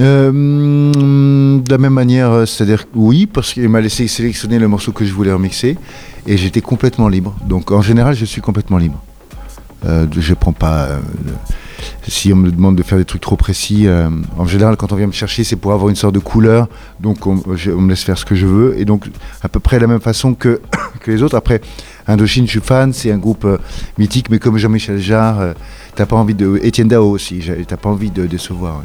Euh, 0.00 0.30
de 0.32 1.70
la 1.70 1.76
même 1.78 1.92
manière, 1.92 2.30
euh, 2.30 2.46
c'est-à-dire 2.46 2.86
oui, 2.94 3.26
parce 3.26 3.52
qu'il 3.52 3.68
m'a 3.68 3.82
laissé 3.82 4.08
sélectionner 4.08 4.58
le 4.58 4.68
morceau 4.68 4.92
que 4.92 5.04
je 5.04 5.12
voulais 5.12 5.32
remixer 5.32 5.76
et 6.26 6.36
j'étais 6.38 6.62
complètement 6.62 7.08
libre. 7.08 7.36
Donc 7.46 7.70
en 7.70 7.82
général, 7.82 8.14
je 8.14 8.24
suis 8.24 8.40
complètement 8.40 8.78
libre. 8.78 8.98
Euh, 9.84 10.06
je 10.18 10.32
prends 10.34 10.52
pas. 10.54 10.84
euh, 10.84 10.98
si 12.06 12.32
on 12.32 12.36
me 12.36 12.50
demande 12.50 12.76
de 12.76 12.82
faire 12.82 12.98
des 12.98 13.04
trucs 13.04 13.20
trop 13.20 13.36
précis, 13.36 13.86
euh, 13.86 14.08
en 14.38 14.46
général, 14.46 14.76
quand 14.76 14.92
on 14.92 14.96
vient 14.96 15.06
me 15.06 15.12
chercher, 15.12 15.44
c'est 15.44 15.56
pour 15.56 15.72
avoir 15.72 15.88
une 15.88 15.96
sorte 15.96 16.14
de 16.14 16.20
couleur. 16.20 16.68
Donc 17.00 17.26
on, 17.26 17.34
me 17.34 17.88
laisse 17.88 18.02
faire 18.02 18.18
ce 18.18 18.24
que 18.24 18.34
je 18.34 18.46
veux 18.46 18.78
et 18.78 18.84
donc 18.84 19.06
à 19.42 19.48
peu 19.48 19.60
près 19.60 19.76
de 19.76 19.82
la 19.82 19.86
même 19.88 20.00
façon 20.00 20.34
que, 20.38 20.60
les 21.06 21.22
autres. 21.22 21.36
Après, 21.36 21.60
Indochine, 22.06 22.46
je 22.46 22.50
suis 22.50 22.60
fan, 22.60 22.92
c'est 22.92 23.10
un 23.10 23.18
groupe 23.18 23.44
euh, 23.44 23.58
mythique, 23.98 24.30
mais 24.30 24.38
comme 24.38 24.56
Jean-Michel 24.56 24.98
Jarre, 24.98 25.40
euh, 25.40 25.52
t'as 25.94 26.06
pas 26.06 26.16
envie 26.16 26.34
de. 26.34 26.60
Étienne 26.62 26.88
Dao 26.88 27.10
aussi, 27.10 27.40
t'as 27.66 27.76
pas 27.76 27.88
envie 27.88 28.10
de 28.10 28.26
décevoir. 28.26 28.82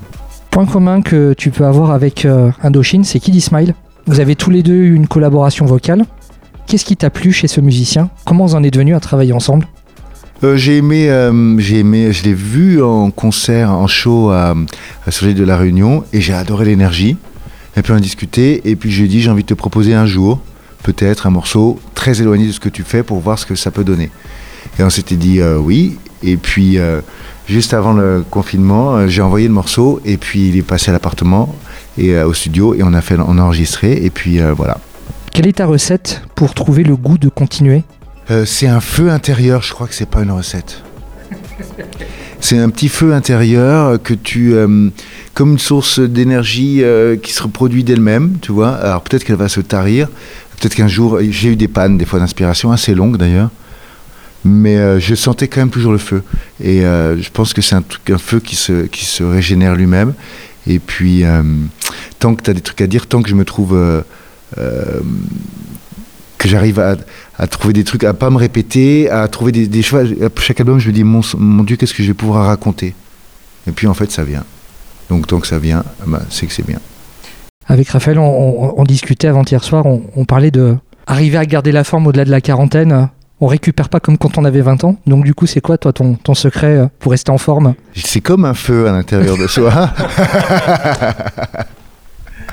Point 0.52 0.66
commun 0.66 1.02
que 1.02 1.34
tu 1.34 1.52
peux 1.52 1.66
avoir 1.66 1.92
avec 1.92 2.26
Indochine, 2.64 3.04
c'est 3.04 3.20
Kid 3.20 3.40
Smile. 3.42 3.74
Vous 4.08 4.20
avez 4.20 4.36
tous 4.36 4.52
les 4.52 4.64
deux 4.64 4.74
eu 4.74 4.96
une 4.96 5.08
collaboration 5.08 5.66
vocale. 5.66 6.06
Qu'est-ce 6.68 6.86
qui 6.86 6.96
t'a 6.96 7.10
plu 7.10 7.32
chez 7.32 7.48
ce 7.48 7.60
musicien? 7.60 8.10
Comment 8.26 8.46
vous 8.46 8.56
en 8.56 8.64
êtes 8.64 8.78
venus 8.78 8.96
à 8.96 9.00
travailler 9.00 9.34
ensemble? 9.34 9.68
Euh, 10.44 10.58
j'ai 10.58 10.78
aimé, 10.78 11.10
euh, 11.10 11.58
j'ai 11.60 11.80
aimé, 11.80 12.12
je 12.12 12.24
l'ai 12.24 12.34
vu 12.34 12.84
en 12.84 13.10
concert, 13.10 13.72
en 13.72 13.88
show 13.88 14.32
à, 14.32 14.54
à 15.08 15.12
Soleil 15.12 15.34
de 15.34 15.46
la 15.46 15.56
Réunion 15.56 16.04
et 16.12 16.20
j'ai 16.20 16.34
adoré 16.34 16.66
l'énergie. 16.66 17.16
Et 17.78 17.82
puis 17.82 17.94
on 17.94 17.96
a 17.96 18.02
discuté 18.02 18.62
et 18.70 18.76
puis 18.76 18.92
j'ai 18.92 19.08
dit 19.08 19.22
j'ai 19.22 19.30
envie 19.30 19.44
de 19.44 19.48
te 19.48 19.54
proposer 19.54 19.94
un 19.94 20.06
jour 20.06 20.40
peut-être 20.84 21.26
un 21.26 21.32
morceau 21.32 21.80
très 21.96 22.22
éloigné 22.22 22.46
de 22.48 22.52
ce 22.52 22.60
que 22.60 22.70
tu 22.70 22.84
fais 22.84 23.02
pour 23.02 23.20
voir 23.20 23.40
ce 23.40 23.46
que 23.46 23.56
ça 23.56 23.72
peut 23.72 23.84
donner. 23.84 24.12
Et 24.78 24.84
on 24.84 24.90
s'était 24.90 25.16
dit 25.16 25.40
euh, 25.40 25.58
oui 25.58 25.98
et 26.22 26.38
puis 26.38 26.78
juste 27.48 27.74
avant 27.74 27.94
le 27.94 28.24
confinement 28.30 29.08
j'ai 29.08 29.22
envoyé 29.22 29.48
le 29.48 29.54
morceau 29.54 30.02
et 30.06 30.18
puis 30.18 30.48
il 30.50 30.58
est 30.58 30.64
passé 30.64 30.90
à 30.90 30.94
l'appartement 30.94 31.54
et 31.98 32.18
au 32.20 32.34
studio 32.34 32.74
et 32.74 32.82
on 32.84 32.94
a 32.94 33.02
fait, 33.02 33.16
on 33.20 33.38
a 33.38 33.42
enregistré 33.42 34.04
et 34.04 34.10
puis 34.10 34.40
voilà. 34.56 34.80
Quelle 35.34 35.48
est 35.48 35.58
ta 35.58 35.66
recette 35.66 36.24
pour 36.34 36.54
trouver 36.54 36.84
le 36.84 36.96
goût 36.96 37.18
de 37.18 37.30
continuer? 37.30 37.84
Euh, 38.32 38.46
c'est 38.46 38.68
un 38.68 38.82
feu 38.82 39.10
intérieur, 39.10 39.62
je 39.62 39.74
crois 39.74 39.88
que 39.88 39.94
c'est 39.94 40.10
pas 40.10 40.24
une 40.24 40.32
recette. 40.32 40.82
C'est 42.40 42.58
un 42.58 42.70
petit 42.70 42.90
feu 42.90 43.14
intérieur 43.14 44.02
que 44.02 44.14
tu, 44.14 44.54
euh, 44.54 44.90
comme 45.34 45.54
une 45.54 45.60
source 45.60 46.00
d'énergie 46.00 46.84
euh, 46.84 47.16
qui 47.16 47.34
se 47.34 47.42
reproduit 47.42 47.84
d'elle-même, 47.84 48.38
tu 48.42 48.52
vois. 48.52 48.76
Alors 48.76 49.02
peut-être 49.02 49.24
qu'elle 49.24 49.36
va 49.36 49.48
se 49.48 49.62
tarir, 49.62 50.08
peut-être 50.60 50.76
qu'un 50.76 50.88
jour, 50.88 51.20
j'ai 51.30 51.50
eu 51.50 51.56
des 51.56 51.68
pannes 51.68 51.98
des 51.98 52.06
fois 52.06 52.20
d'inspiration 52.20 52.72
assez 52.72 52.94
longues 52.94 53.18
d'ailleurs. 53.18 53.50
mais 54.44 55.00
je 55.00 55.16
sentais 55.16 55.48
quand 55.48 55.62
même 55.62 55.72
toujours 55.72 55.92
le 55.92 55.98
feu. 55.98 56.22
Et 56.64 56.82
je 56.82 57.30
pense 57.32 57.54
que 57.54 57.62
c'est 57.62 57.76
un, 57.76 57.84
feu 58.18 58.40
qui 58.40 58.56
se, 58.56 58.86
qui 58.86 59.06
se 59.06 59.24
régénère 59.24 59.76
lui-même. 59.76 60.14
Et 60.68 60.78
puis, 60.78 61.24
tant 62.20 62.36
que 62.36 62.44
tu 62.44 62.50
as 62.52 62.54
des 62.54 62.62
trucs 62.62 62.82
à 62.82 62.88
dire, 62.88 63.08
tant 63.08 63.24
que 63.24 63.30
je 63.30 63.36
me 63.36 63.46
trouve. 63.46 63.76
Que 66.46 66.52
j'arrive 66.52 66.80
à, 66.80 66.96
à 67.38 67.48
trouver 67.48 67.74
des 67.74 67.84
trucs, 67.84 68.04
à 68.04 68.14
pas 68.14 68.30
me 68.30 68.38
répéter, 68.38 69.10
à 69.10 69.28
trouver 69.28 69.52
des, 69.52 69.68
des 69.68 69.82
choix. 69.82 70.02
À 70.02 70.30
chaque 70.42 70.60
album, 70.60 70.80
je 70.80 70.88
me 70.88 70.94
dis, 70.94 71.04
mon, 71.04 71.22
mon 71.38 71.64
Dieu, 71.64 71.76
qu'est-ce 71.76 71.94
que 71.94 72.04
je 72.04 72.08
vais 72.10 72.14
pouvoir 72.14 72.46
raconter? 72.48 72.94
Et 73.68 73.72
puis, 73.72 73.88
en 73.88 73.94
fait, 73.94 74.12
ça 74.12 74.24
vient. 74.24 74.44
Donc, 75.10 75.28
tant 75.28 75.40
que 75.40 75.48
ça 75.48 75.60
vient, 75.60 75.84
ah 76.02 76.04
bah, 76.08 76.22
c'est 76.30 76.46
que 76.48 76.54
c'est 76.54 76.66
bien. 76.66 76.80
Avec 77.68 77.90
Raphaël, 77.90 78.20
on, 78.20 78.24
on- 78.64 78.74
on 78.78 78.84
discutait 78.84 79.28
avant-hier 79.28 79.64
soir, 79.64 79.86
on, 79.86 80.04
on 80.16 80.26
parlait 80.26 80.52
de 80.52 80.76
arriver 81.08 81.38
à 81.38 81.46
garder 81.46 81.72
la 81.72 81.84
forme 81.84 82.08
au-delà 82.08 82.26
de 82.26 82.32
la 82.32 82.42
quarantaine. 82.42 83.10
On 83.42 83.48
récupère 83.48 83.90
pas 83.90 84.00
comme 84.00 84.18
quand 84.18 84.38
on 84.38 84.46
avait 84.46 84.62
20 84.62 84.84
ans. 84.86 84.96
Donc 85.08 85.26
du 85.26 85.34
coup, 85.34 85.46
c'est 85.46 85.62
quoi 85.62 85.78
toi 85.78 85.92
ton, 85.92 86.14
ton 86.16 86.34
secret 86.36 86.78
euh, 86.78 86.86
pour 87.00 87.12
rester 87.12 87.32
en 87.32 87.38
forme? 87.38 87.74
C'est 87.96 88.22
comme 88.22 88.46
un 88.46 88.54
feu 88.54 88.88
à 88.88 88.92
l'intérieur 88.94 89.38
de 89.38 89.46
soi. 89.48 89.90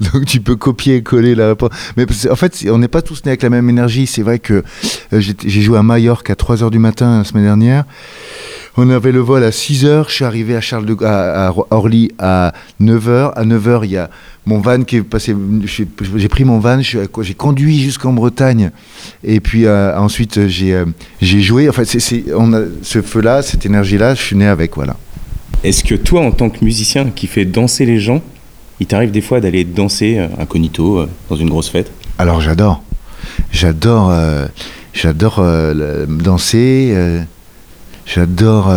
Donc 0.12 0.24
tu 0.26 0.40
peux 0.40 0.56
copier 0.56 0.96
et 0.96 1.02
coller 1.02 1.34
la 1.34 1.48
réponse. 1.48 1.70
Mais 1.96 2.06
en 2.30 2.36
fait, 2.36 2.64
on 2.70 2.78
n'est 2.78 2.88
pas 2.88 3.02
tous 3.02 3.24
nés 3.24 3.30
avec 3.30 3.42
la 3.42 3.50
même 3.50 3.68
énergie. 3.68 4.06
C'est 4.06 4.22
vrai 4.22 4.38
que 4.38 4.62
euh, 5.12 5.20
j'ai 5.20 5.60
joué 5.62 5.78
à 5.78 5.82
Majorque 5.82 6.30
à 6.30 6.34
3h 6.34 6.70
du 6.70 6.78
matin 6.78 7.18
la 7.18 7.24
semaine 7.24 7.44
dernière. 7.44 7.84
On 8.76 8.88
avait 8.88 9.12
le 9.12 9.18
vol 9.18 9.42
à 9.42 9.50
6h, 9.50 10.04
je 10.08 10.12
suis 10.14 10.24
arrivé 10.24 10.54
à, 10.56 10.60
Charles 10.60 10.86
de, 10.86 10.96
à, 11.04 11.48
à 11.48 11.54
Orly 11.70 12.12
à 12.18 12.52
9h. 12.80 13.32
À 13.34 13.44
9h, 13.44 13.80
il 13.84 13.90
y 13.90 13.96
a 13.96 14.08
mon 14.46 14.60
van 14.60 14.82
qui 14.84 14.96
est 14.96 15.02
passé. 15.02 15.34
J'ai 15.64 16.28
pris 16.28 16.44
mon 16.44 16.60
van, 16.60 16.80
j'ai 16.80 17.34
conduit 17.34 17.80
jusqu'en 17.80 18.12
Bretagne. 18.12 18.70
Et 19.24 19.40
puis 19.40 19.66
euh, 19.66 19.98
ensuite, 19.98 20.46
j'ai 20.46 20.72
euh, 20.74 20.84
j'ai 21.20 21.40
joué. 21.42 21.68
Enfin, 21.68 21.82
c'est- 21.84 22.24
on 22.34 22.52
a 22.52 22.60
ce 22.82 23.02
feu-là, 23.02 23.42
cette 23.42 23.66
énergie-là, 23.66 24.14
je 24.14 24.22
suis 24.22 24.36
né 24.36 24.46
avec. 24.46 24.76
Voilà. 24.76 24.96
Est-ce 25.62 25.84
que 25.84 25.94
toi, 25.94 26.22
en 26.22 26.30
tant 26.32 26.48
que 26.48 26.64
musicien 26.64 27.10
qui 27.10 27.26
fait 27.26 27.44
danser 27.44 27.84
les 27.84 28.00
gens, 28.00 28.22
il 28.80 28.86
t'arrive 28.86 29.10
des 29.10 29.20
fois 29.20 29.40
d'aller 29.40 29.64
danser 29.64 30.16
euh, 30.18 30.26
incognito 30.38 30.98
euh, 31.00 31.08
dans 31.28 31.36
une 31.36 31.50
grosse 31.50 31.68
fête? 31.68 31.90
Alors 32.18 32.40
j'adore. 32.40 32.82
J'adore 33.52 34.10
euh, 34.10 34.46
j'adore 34.94 35.44
danser, 36.08 36.94
j'adore 38.06 38.72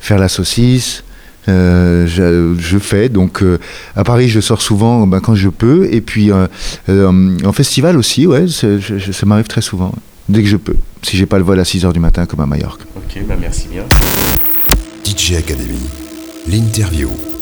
faire 0.00 0.18
la 0.18 0.28
saucisse. 0.28 1.02
euh, 1.48 2.06
je, 2.06 2.54
je 2.60 2.78
fais 2.78 3.08
donc 3.08 3.42
euh, 3.42 3.58
à 3.94 4.02
Paris 4.04 4.28
je 4.28 4.40
sors 4.40 4.60
souvent 4.60 5.06
ben, 5.06 5.20
quand 5.20 5.34
je 5.36 5.48
peux 5.48 5.88
et 5.92 6.00
puis 6.00 6.30
euh, 6.32 6.46
en 7.44 7.52
festival 7.52 7.96
aussi 7.96 8.26
ouais 8.26 8.46
c'est- 8.48 8.80
je- 8.80 8.98
je- 8.98 9.12
ça 9.12 9.26
m'arrive 9.26 9.46
très 9.46 9.60
souvent 9.62 9.92
dès 10.28 10.42
que 10.42 10.48
je 10.48 10.56
peux 10.56 10.74
si 11.02 11.16
j'ai 11.16 11.26
pas 11.26 11.38
le 11.38 11.44
vol 11.44 11.60
à 11.60 11.62
6h 11.62 11.92
du 11.92 12.00
matin 12.00 12.26
comme 12.26 12.40
à 12.40 12.46
Majorque 12.46 12.82
Ok, 12.96 13.22
bah 13.28 13.36
merci 13.40 13.68
bien. 13.70 13.84
DJ 15.06 15.36
Academy, 15.36 15.78
l'interview. 16.48 17.35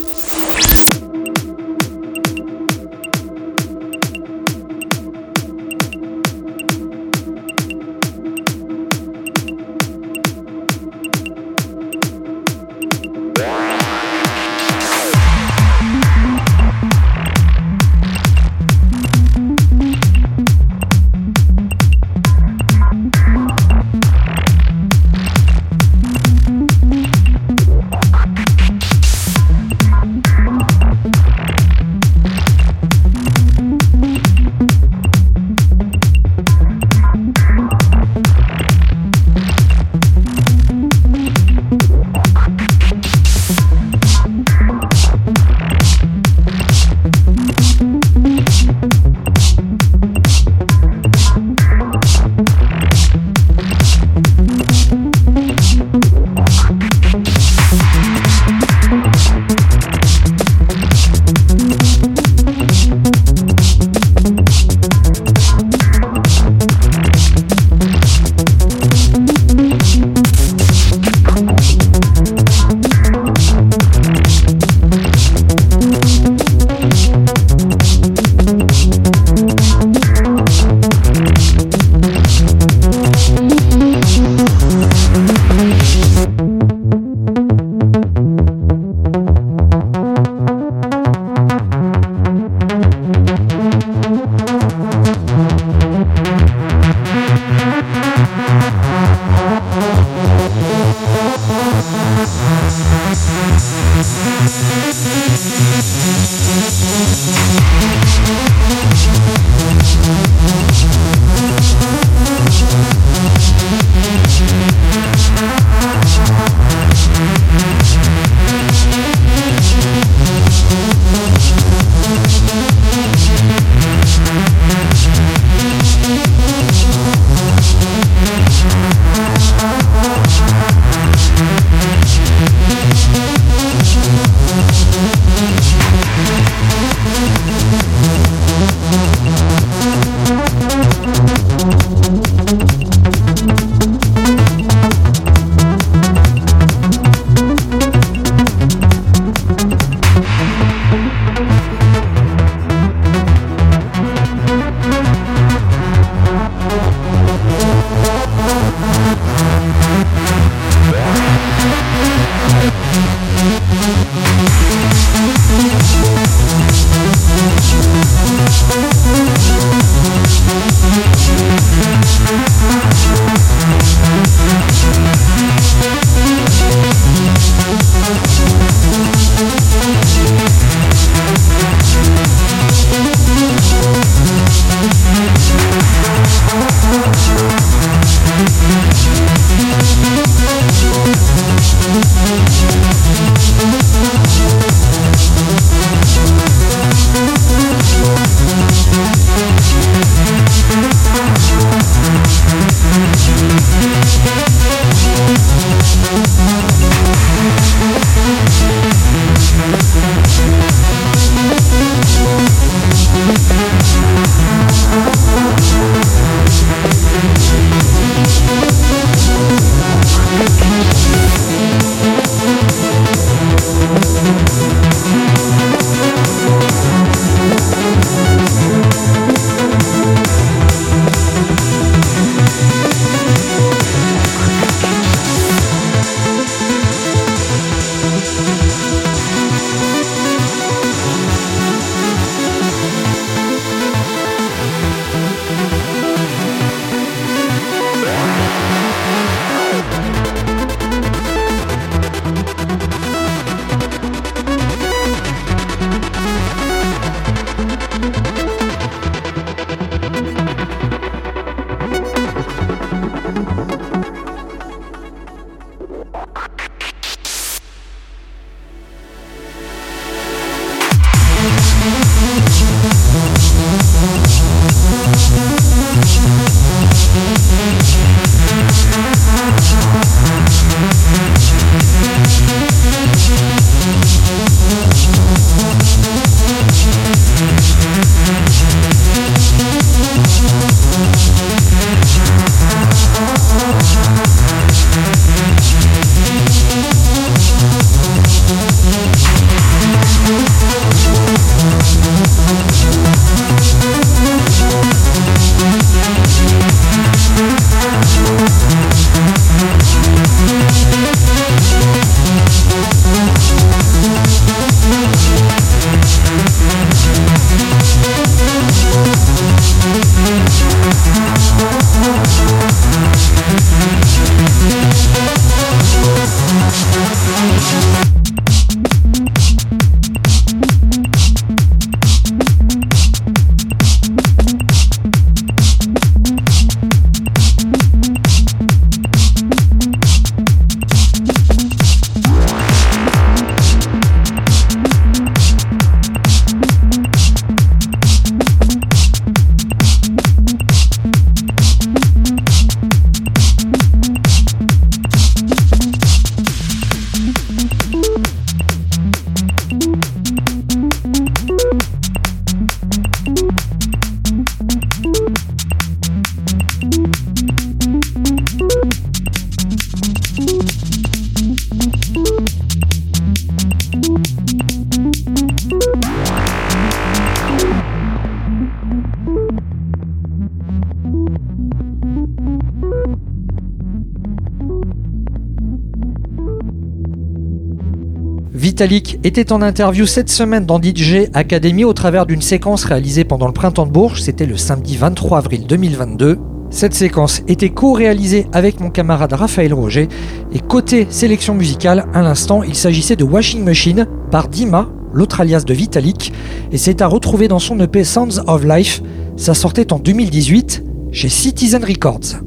Vitalik 388.75 389.21
était 389.23 389.53
en 389.53 389.63
interview 389.63 390.05
cette 390.05 390.31
semaine 390.31 390.67
dans 390.67 390.83
DJ 390.83 391.29
Academy 391.33 391.85
au 391.85 391.93
travers 391.93 392.27
d'une 392.27 392.43
séquence 392.43 392.83
réalisée 392.83 393.23
pendant 393.23 393.47
le 393.47 393.53
printemps 393.53 393.87
de 393.87 393.93
Bourges, 393.93 394.21
c'était 394.21 394.47
le 394.47 394.57
samedi 394.57 394.97
23 394.97 395.39
avril 395.39 395.65
2022. 395.69 396.41
Cette 396.71 396.93
séquence 396.93 397.43
était 397.47 397.69
co-réalisée 397.69 398.49
avec 398.53 398.81
mon 398.81 398.91
camarade 398.91 399.33
Raphaël 399.33 399.73
Roger 399.73 400.09
et 400.53 400.59
côté 400.59 401.07
sélection 401.09 401.55
musicale, 401.55 402.07
à 402.15 402.23
l'instant, 402.23 402.65
il 402.65 402.75
s'agissait 402.75 403.15
de 403.15 403.23
Washing 403.23 403.63
Machine 403.63 404.09
par 404.33 404.49
Dima, 404.49 404.89
l'autre 405.13 405.41
alias 405.41 405.63
de 405.65 405.73
Vitalik, 405.73 406.33
et 406.73 406.77
c'est 406.77 407.01
à 407.01 407.07
retrouver 407.07 407.47
dans 407.47 407.61
son 407.61 407.79
EP 407.79 408.03
Sounds 408.03 408.43
of 408.49 408.65
Life. 408.65 409.03
Ça 409.37 409.55
sortait 409.55 409.93
en 409.93 410.01
2018 410.01 410.83
chez 411.13 411.29
Citizen 411.29 411.85
Records. 411.85 412.41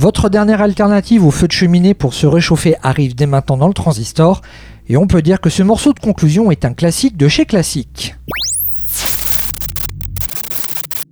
Votre 0.00 0.30
dernière 0.30 0.62
alternative 0.62 1.26
au 1.26 1.30
feu 1.30 1.46
de 1.46 1.52
cheminée 1.52 1.92
pour 1.92 2.14
se 2.14 2.26
réchauffer 2.26 2.74
arrive 2.82 3.14
dès 3.14 3.26
maintenant 3.26 3.58
dans 3.58 3.68
le 3.68 3.74
transistor, 3.74 4.40
et 4.88 4.96
on 4.96 5.06
peut 5.06 5.20
dire 5.20 5.42
que 5.42 5.50
ce 5.50 5.62
morceau 5.62 5.92
de 5.92 6.00
conclusion 6.00 6.50
est 6.50 6.64
un 6.64 6.72
classique 6.72 7.18
de 7.18 7.28
chez 7.28 7.44
Classique. 7.44 8.14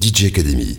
DJ 0.00 0.28
Academy, 0.28 0.78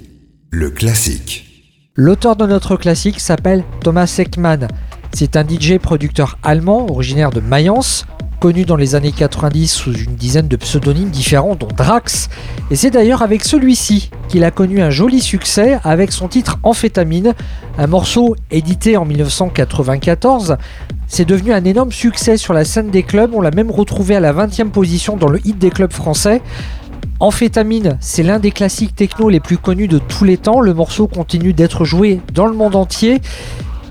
le 0.50 0.72
classique. 0.72 1.68
L'auteur 1.94 2.36
de 2.36 2.48
notre 2.48 2.78
classique 2.78 3.20
s'appelle 3.20 3.64
Thomas 3.84 4.12
Ekman. 4.18 4.68
C'est 5.14 5.36
un 5.36 5.44
DJ 5.44 5.78
producteur 5.78 6.38
allemand 6.44 6.88
originaire 6.90 7.32
de 7.32 7.42
Mayence, 7.42 8.06
connu 8.40 8.64
dans 8.64 8.78
les 8.78 8.96
années 8.96 9.12
90 9.12 9.68
sous 9.68 9.94
une 9.94 10.16
dizaine 10.16 10.48
de 10.48 10.56
pseudonymes 10.56 11.10
différents 11.10 11.56
dont 11.56 11.68
Drax. 11.76 12.30
Et 12.72 12.76
c'est 12.76 12.92
d'ailleurs 12.92 13.22
avec 13.22 13.44
celui-ci 13.44 14.12
qu'il 14.30 14.44
a 14.44 14.52
connu 14.52 14.82
un 14.82 14.90
joli 14.90 15.20
succès 15.20 15.80
avec 15.84 16.12
son 16.12 16.28
titre 16.28 16.58
Amphétamine, 16.64 17.34
un 17.78 17.88
morceau 17.88 18.36
édité 18.50 18.96
en 18.96 19.06
1994. 19.06 20.58
C'est 21.08 21.26
devenu 21.26 21.52
un 21.52 21.66
énorme 21.66 21.92
succès 21.92 22.38
sur 22.38 22.54
la 22.54 22.64
scène 22.64 22.92
des 22.92 23.04
clubs, 23.04 23.34
on 23.34 23.42
l'a 23.42 23.52
même 23.52 23.72
retrouvé 23.72 24.16
à 24.16 24.20
la 24.20 24.32
20e 24.32 24.70
position 24.70 25.18
dans 25.18 25.30
le 25.30 25.46
hit 25.46 25.58
des 25.58 25.72
clubs 25.72 25.92
français. 25.92 26.42
Amphétamine, 27.20 27.98
c'est 28.00 28.24
l'un 28.24 28.40
des 28.40 28.52
classiques 28.52 28.96
techno 28.96 29.28
les 29.28 29.42
plus 29.42 29.58
connus 29.58 29.90
de 29.90 29.98
tous 29.98 30.24
les 30.24 30.38
temps. 30.38 30.62
Le 30.62 30.74
morceau 30.74 31.08
continue 31.08 31.52
d'être 31.52 31.84
joué 31.84 32.22
dans 32.34 32.46
le 32.46 32.54
monde 32.54 32.78
entier. 32.78 33.20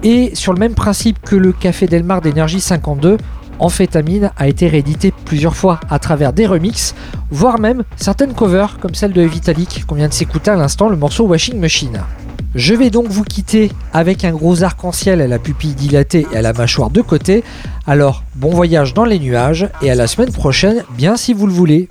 Et 0.03 0.35
sur 0.35 0.53
le 0.53 0.59
même 0.59 0.75
principe 0.75 1.21
que 1.21 1.37
le 1.37 1.53
Café 1.53 1.87
Delmar 1.87 2.21
d'énergie 2.21 2.61
52, 2.61 3.17
Amphétamine 3.59 4.31
a 4.37 4.49
été 4.49 4.69
réédité 4.69 5.13
plusieurs 5.25 5.57
fois 5.57 5.81
à 5.91 5.99
travers 5.99 6.33
des 6.33 6.47
remixes, 6.47 6.95
voire 7.31 7.59
même 7.59 7.83
certaines 7.97 8.33
covers 8.33 8.79
comme 8.79 8.95
celle 8.95 9.13
de 9.13 9.23
Vitalik 9.23 9.85
qu'on 9.87 9.97
vient 9.97 10.09
de 10.09 10.13
s'écouter 10.13 10.51
à 10.51 10.57
l'instant, 10.57 10.89
le 10.89 10.97
morceau 10.97 11.27
Washing 11.27 11.59
Machine. 11.59 12.03
Je 12.55 12.75
vais 12.75 12.91
donc 12.91 13.09
vous 13.09 13.25
quitter 13.25 13.71
avec 13.93 14.25
un 14.25 14.33
gros 14.33 14.63
arc-en-ciel 14.63 15.21
à 15.21 15.27
la 15.27 15.39
pupille 15.39 15.75
dilatée 15.75 16.27
et 16.33 16.37
à 16.37 16.43
la 16.43 16.53
mâchoire 16.53 16.91
de 16.91 17.03
côté. 17.03 17.45
Alors, 17.87 18.23
bon 18.37 18.51
voyage 18.51 18.95
dans 18.95 19.05
les 19.05 19.19
nuages 19.19 19.69
et 19.83 19.91
à 19.91 19.95
la 19.95 20.07
semaine 20.07 20.33
prochaine, 20.33 20.85
bien 20.97 21.17
si 21.17 21.35
vous 21.35 21.47
le 21.47 21.53
voulez. 21.53 21.89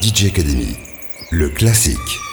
DJ 0.00 0.26
Academy, 0.26 0.76
le 1.34 1.48
classique. 1.48 2.23